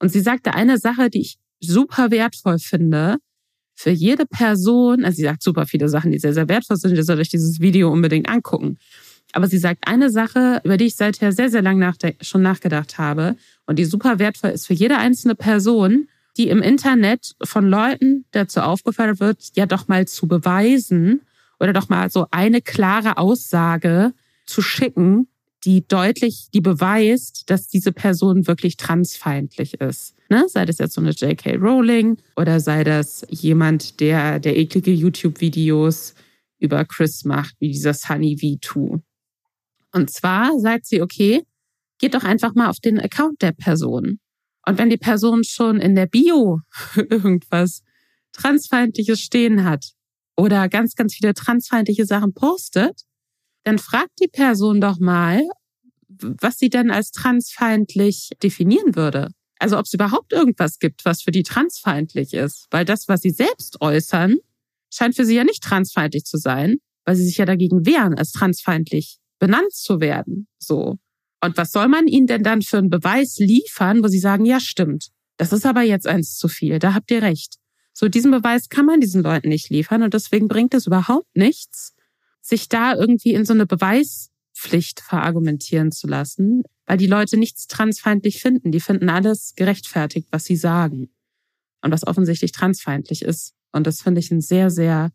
[0.00, 3.16] Und sie sagte eine Sache, die ich super wertvoll finde.
[3.76, 7.04] Für jede Person, also sie sagt super viele Sachen, die sehr, sehr wertvoll sind, ihr
[7.04, 8.78] sollt euch dieses Video unbedingt angucken.
[9.34, 13.36] Aber sie sagt eine Sache, über die ich seither sehr, sehr lange schon nachgedacht habe
[13.66, 18.60] und die super wertvoll ist für jede einzelne Person, die im Internet von Leuten dazu
[18.60, 21.20] aufgefordert wird, ja doch mal zu beweisen
[21.58, 24.12] oder doch mal so eine klare Aussage
[24.46, 25.26] zu schicken,
[25.64, 30.14] die deutlich, die beweist, dass diese Person wirklich transfeindlich ist.
[30.28, 30.44] Ne?
[30.48, 31.56] Sei das jetzt so eine J.K.
[31.56, 36.14] Rowling oder sei das jemand, der, der eklige YouTube-Videos
[36.60, 39.00] über Chris macht, wie dieser Sunny V2.
[39.94, 41.42] Und zwar sagt sie, okay,
[41.98, 44.18] geht doch einfach mal auf den Account der Person.
[44.66, 46.60] Und wenn die Person schon in der Bio
[46.96, 47.82] irgendwas
[48.32, 49.92] Transfeindliches stehen hat
[50.36, 53.02] oder ganz, ganz viele transfeindliche Sachen postet,
[53.62, 55.42] dann fragt die Person doch mal,
[56.08, 59.28] was sie denn als transfeindlich definieren würde.
[59.60, 62.66] Also ob es überhaupt irgendwas gibt, was für die transfeindlich ist.
[62.72, 64.38] Weil das, was sie selbst äußern,
[64.92, 68.32] scheint für sie ja nicht transfeindlich zu sein, weil sie sich ja dagegen wehren, als
[68.32, 70.46] transfeindlich benannt zu werden.
[70.58, 70.98] So.
[71.42, 74.60] Und was soll man ihnen denn dann für einen Beweis liefern, wo sie sagen, ja,
[74.60, 75.10] stimmt.
[75.36, 76.78] Das ist aber jetzt eins zu viel.
[76.78, 77.56] Da habt ihr recht.
[77.92, 81.94] So, diesen Beweis kann man diesen Leuten nicht liefern und deswegen bringt es überhaupt nichts,
[82.40, 88.40] sich da irgendwie in so eine Beweispflicht verargumentieren zu lassen, weil die Leute nichts transfeindlich
[88.42, 88.72] finden.
[88.72, 91.10] Die finden alles gerechtfertigt, was sie sagen.
[91.82, 93.54] Und was offensichtlich transfeindlich ist.
[93.70, 95.12] Und das finde ich einen sehr, sehr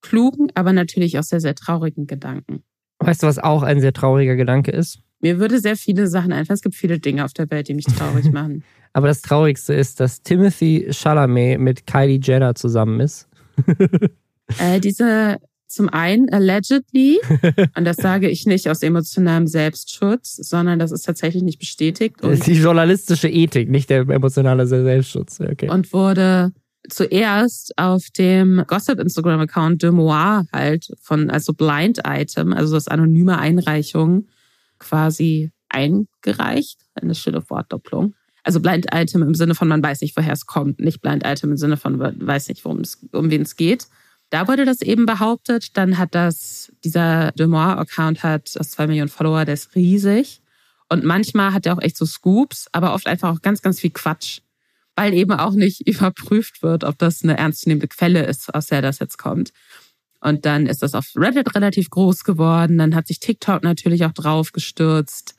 [0.00, 2.64] klugen, aber natürlich auch sehr, sehr traurigen Gedanken.
[3.06, 4.98] Weißt du, was auch ein sehr trauriger Gedanke ist?
[5.20, 6.56] Mir würde sehr viele Sachen einfallen.
[6.56, 8.64] Es gibt viele Dinge auf der Welt, die mich traurig machen.
[8.92, 13.28] Aber das Traurigste ist, dass Timothy Chalamet mit Kylie Jenner zusammen ist.
[14.58, 15.36] äh, diese
[15.68, 17.20] zum einen allegedly,
[17.76, 22.16] und das sage ich nicht aus emotionalem Selbstschutz, sondern das ist tatsächlich nicht bestätigt.
[22.22, 25.40] das ist die journalistische Ethik, nicht der emotionale Selbstschutz.
[25.40, 25.68] Okay.
[25.68, 26.52] Und wurde
[26.88, 32.88] zuerst auf dem Gossip Instagram Account de Moir halt von also Blind Item, also das
[32.88, 34.26] anonyme Einreichung
[34.78, 38.14] quasi eingereicht, eine schöne Wortdopplung.
[38.42, 41.52] Also Blind Item im Sinne von man weiß nicht, woher es kommt, nicht Blind Item
[41.52, 43.88] im Sinne von weiß nicht, worum es, um wen es geht.
[44.30, 45.76] Da wurde das eben behauptet.
[45.76, 50.42] Dann hat das, dieser De Moir-Account hat zwei Millionen Follower, der ist riesig.
[50.88, 53.90] Und manchmal hat er auch echt so Scoops, aber oft einfach auch ganz, ganz viel
[53.90, 54.40] Quatsch
[54.96, 58.98] weil eben auch nicht überprüft wird, ob das eine ernstzunehmende Quelle ist, aus der das
[58.98, 59.52] jetzt kommt.
[60.20, 62.78] Und dann ist das auf Reddit relativ groß geworden.
[62.78, 65.36] Dann hat sich TikTok natürlich auch drauf gestürzt.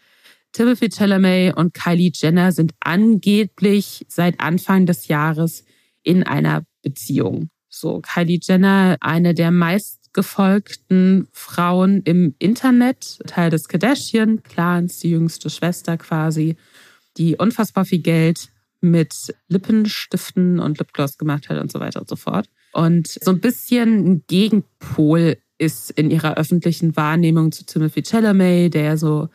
[0.53, 5.65] Timothy Chalamet und Kylie Jenner sind angeblich seit Anfang des Jahres
[6.03, 7.49] in einer Beziehung.
[7.69, 15.97] So, Kylie Jenner, eine der meistgefolgten Frauen im Internet, Teil des Kardashian-Clans, die jüngste Schwester
[15.97, 16.55] quasi,
[17.17, 18.49] die unfassbar viel Geld
[18.81, 22.47] mit Lippenstiften und Lipgloss gemacht hat und so weiter und so fort.
[22.73, 28.97] Und so ein bisschen ein Gegenpol ist in ihrer öffentlichen Wahrnehmung zu Timothy Chalamet, der
[28.97, 29.29] so,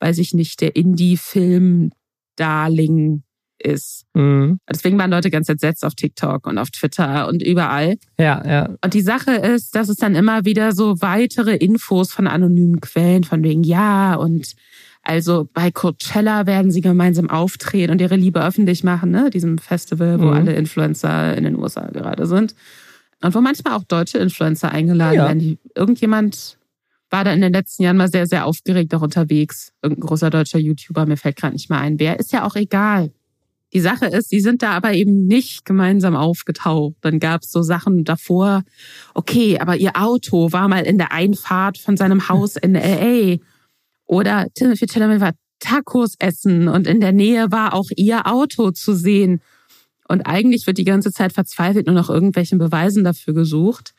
[0.00, 3.24] weiß ich nicht, der Indie-Film-Darling
[3.58, 4.04] ist.
[4.14, 4.58] Mhm.
[4.68, 7.96] Deswegen waren Leute ganz entsetzt auf TikTok und auf Twitter und überall.
[8.18, 8.76] Ja, ja.
[8.84, 13.24] Und die Sache ist, dass es dann immer wieder so weitere Infos von anonymen Quellen
[13.24, 14.54] von wegen, ja, und
[15.04, 19.30] also bei Coachella werden sie gemeinsam auftreten und ihre Liebe öffentlich machen, ne?
[19.30, 20.32] Diesem Festival, wo mhm.
[20.32, 22.54] alle Influencer in den USA gerade sind.
[23.22, 25.26] Und wo manchmal auch deutsche Influencer eingeladen ja.
[25.26, 25.58] werden.
[25.74, 26.58] Irgendjemand
[27.10, 29.72] war da in den letzten Jahren mal sehr, sehr aufgeregt auch unterwegs.
[29.82, 31.98] Irgendein großer deutscher YouTuber, mir fällt gerade nicht mal ein.
[31.98, 33.12] Wer ist ja auch egal.
[33.72, 36.94] Die Sache ist, sie sind da aber eben nicht gemeinsam aufgetaucht.
[37.00, 38.62] Dann gab es so Sachen davor,
[39.14, 43.38] okay, aber ihr Auto war mal in der Einfahrt von seinem Haus in LA.
[44.06, 48.94] Oder Timothy Chalamet war Tacos essen und in der Nähe war auch ihr Auto zu
[48.94, 49.40] sehen.
[50.08, 53.94] Und eigentlich wird die ganze Zeit verzweifelt nur nach irgendwelchen Beweisen dafür gesucht.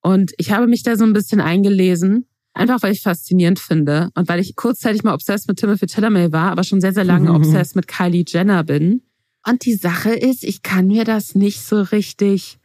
[0.00, 4.28] Und ich habe mich da so ein bisschen eingelesen, einfach weil ich faszinierend finde und
[4.28, 7.74] weil ich kurzzeitig mal obsessed mit Timothy Chalamet war, aber schon sehr, sehr lange obsessed
[7.74, 9.02] mit Kylie Jenner bin.
[9.44, 12.58] Und die Sache ist, ich kann mir das nicht so richtig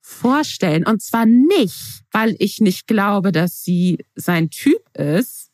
[0.00, 0.86] vorstellen.
[0.86, 5.49] Und zwar nicht, weil ich nicht glaube, dass sie sein Typ ist,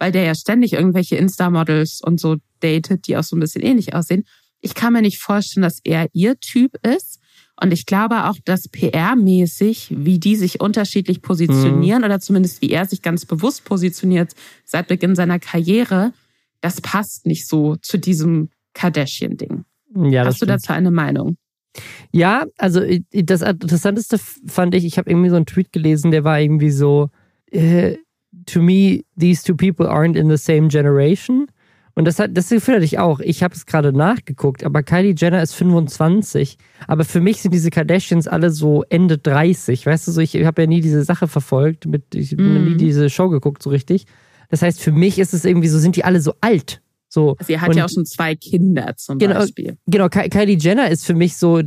[0.00, 3.94] weil der ja ständig irgendwelche Insta-Models und so datet, die auch so ein bisschen ähnlich
[3.94, 4.24] aussehen.
[4.60, 7.20] Ich kann mir nicht vorstellen, dass er ihr Typ ist.
[7.62, 12.06] Und ich glaube auch, dass PR-mäßig, wie die sich unterschiedlich positionieren mhm.
[12.06, 14.32] oder zumindest wie er sich ganz bewusst positioniert
[14.64, 16.14] seit Beginn seiner Karriere,
[16.62, 19.64] das passt nicht so zu diesem Kardashian-Ding.
[20.10, 20.50] Ja, Hast du stimmt.
[20.50, 21.36] dazu eine Meinung?
[22.10, 22.80] Ja, also
[23.12, 27.10] das Interessanteste fand ich, ich habe irgendwie so einen Tweet gelesen, der war irgendwie so,
[27.50, 27.96] äh,
[28.52, 31.46] to me, these two people aren't in the same generation.
[31.94, 33.20] Und das hat, das Gefühl hatte ich auch.
[33.20, 36.56] Ich habe es gerade nachgeguckt, aber Kylie Jenner ist 25.
[36.86, 39.86] Aber für mich sind diese Kardashians alle so Ende 30.
[39.86, 42.64] Weißt du, so ich habe ja nie diese Sache verfolgt, mit, ich habe mm.
[42.64, 44.06] nie diese Show geguckt so richtig.
[44.50, 46.80] Das heißt, für mich ist es irgendwie so, sind die alle so alt.
[47.08, 47.36] So.
[47.44, 49.76] Sie hat und, ja auch schon zwei Kinder zum genau, Beispiel.
[49.86, 51.60] Genau, Kylie Jenner ist für mich so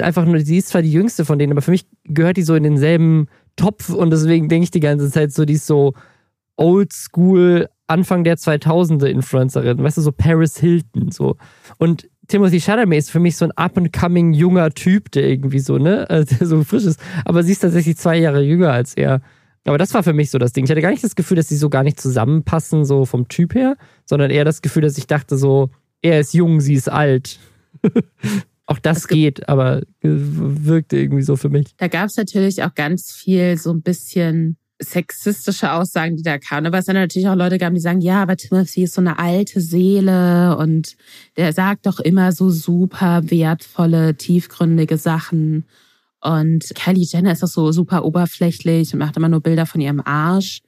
[0.00, 2.54] einfach nur, sie ist zwar die jüngste von denen, aber für mich gehört die so
[2.54, 5.92] in denselben Topf und deswegen denke ich die ganze Zeit so, die ist so
[6.56, 11.36] oldschool, Anfang der 2000er Influencerin, weißt du, so Paris Hilton, so.
[11.78, 16.08] Und Timothy Chalamet ist für mich so ein up-and-coming junger Typ, der irgendwie so, ne,
[16.10, 17.00] äh, der so frisch ist.
[17.24, 19.20] Aber sie ist tatsächlich zwei Jahre jünger als er.
[19.64, 20.64] Aber das war für mich so das Ding.
[20.64, 23.54] Ich hatte gar nicht das Gefühl, dass sie so gar nicht zusammenpassen, so vom Typ
[23.54, 25.70] her, sondern eher das Gefühl, dass ich dachte so,
[26.02, 27.38] er ist jung, sie ist alt.
[28.66, 31.76] auch das geht, aber wirkte irgendwie so für mich.
[31.76, 36.66] Da gab es natürlich auch ganz viel so ein bisschen sexistische Aussagen, die da kamen.
[36.66, 39.18] Aber es dann natürlich auch Leute gab, die sagen, ja, aber Timothy ist so eine
[39.18, 40.96] alte Seele und
[41.36, 45.64] der sagt doch immer so super wertvolle, tiefgründige Sachen.
[46.20, 50.00] Und Kylie Jenner ist doch so super oberflächlich und macht immer nur Bilder von ihrem
[50.00, 50.60] Arsch.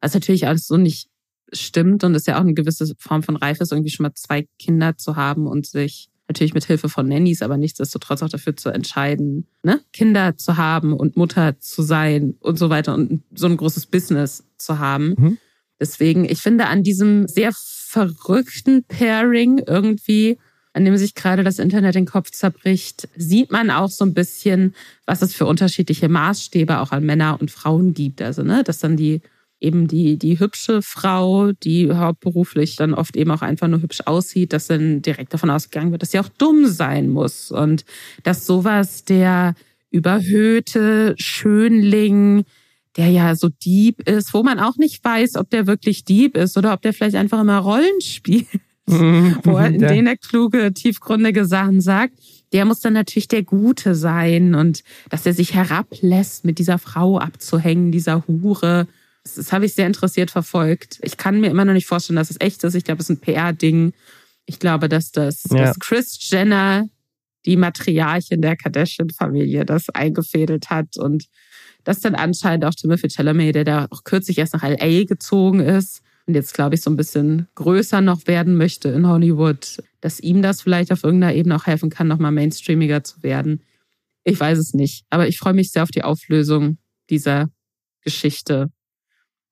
[0.00, 1.08] Was natürlich alles so nicht
[1.52, 4.46] stimmt und ist ja auch eine gewisse Form von Reife ist, irgendwie schon mal zwei
[4.58, 8.68] Kinder zu haben und sich natürlich mit Hilfe von Nannies, aber nichtsdestotrotz auch dafür zu
[8.68, 9.80] entscheiden, ne?
[9.92, 14.44] Kinder zu haben und Mutter zu sein und so weiter und so ein großes Business
[14.58, 15.14] zu haben.
[15.18, 15.38] Mhm.
[15.80, 20.38] Deswegen, ich finde an diesem sehr verrückten Pairing irgendwie,
[20.74, 24.74] an dem sich gerade das Internet den Kopf zerbricht, sieht man auch so ein bisschen,
[25.06, 28.20] was es für unterschiedliche Maßstäbe auch an Männer und Frauen gibt.
[28.20, 29.22] Also, ne, dass dann die
[29.60, 34.52] eben die, die hübsche Frau, die hauptberuflich dann oft eben auch einfach nur hübsch aussieht,
[34.52, 37.84] dass dann direkt davon ausgegangen wird, dass sie auch dumm sein muss und
[38.22, 39.54] dass sowas der
[39.90, 42.44] überhöhte Schönling,
[42.96, 46.56] der ja so Dieb ist, wo man auch nicht weiß, ob der wirklich Dieb ist
[46.56, 48.46] oder ob der vielleicht einfach immer Rollen spielt,
[48.86, 49.38] mhm.
[49.44, 49.88] wo er in ja.
[49.88, 52.14] denen er kluge, tiefgründige Sachen sagt.
[52.52, 57.18] Der muss dann natürlich der Gute sein und dass er sich herablässt, mit dieser Frau
[57.18, 58.86] abzuhängen, dieser Hure
[59.34, 60.98] das habe ich sehr interessiert verfolgt.
[61.02, 62.74] Ich kann mir immer noch nicht vorstellen, dass es echt ist.
[62.74, 63.92] Ich glaube, es ist ein PR-Ding.
[64.46, 65.56] Ich glaube, dass das ja.
[65.58, 66.88] dass Chris Jenner,
[67.46, 71.26] die Matriarchin der Kardashian-Familie, das eingefädelt hat und
[71.84, 76.02] dass dann anscheinend auch Timothy Chalamet, der da auch kürzlich erst nach LA gezogen ist
[76.26, 80.42] und jetzt, glaube ich, so ein bisschen größer noch werden möchte in Hollywood, dass ihm
[80.42, 83.62] das vielleicht auf irgendeiner Ebene auch helfen kann, nochmal mainstreamiger zu werden.
[84.24, 86.76] Ich weiß es nicht, aber ich freue mich sehr auf die Auflösung
[87.08, 87.48] dieser
[88.02, 88.70] Geschichte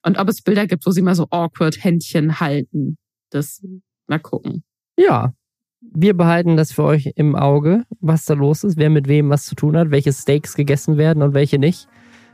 [0.06, 2.96] und ob es Bilder gibt, wo sie mal so awkward Händchen halten.
[3.30, 3.60] Das
[4.06, 4.62] mal gucken.
[4.96, 5.34] Ja.
[5.80, 9.44] Wir behalten das für euch im Auge, was da los ist, wer mit wem was
[9.44, 11.88] zu tun hat, welche Steaks gegessen werden und welche nicht.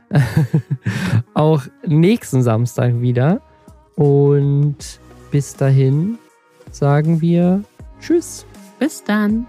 [1.33, 3.41] Auch nächsten Samstag wieder.
[3.95, 4.99] Und
[5.31, 6.17] bis dahin
[6.71, 7.63] sagen wir
[7.99, 8.45] Tschüss.
[8.79, 9.45] Bis dann.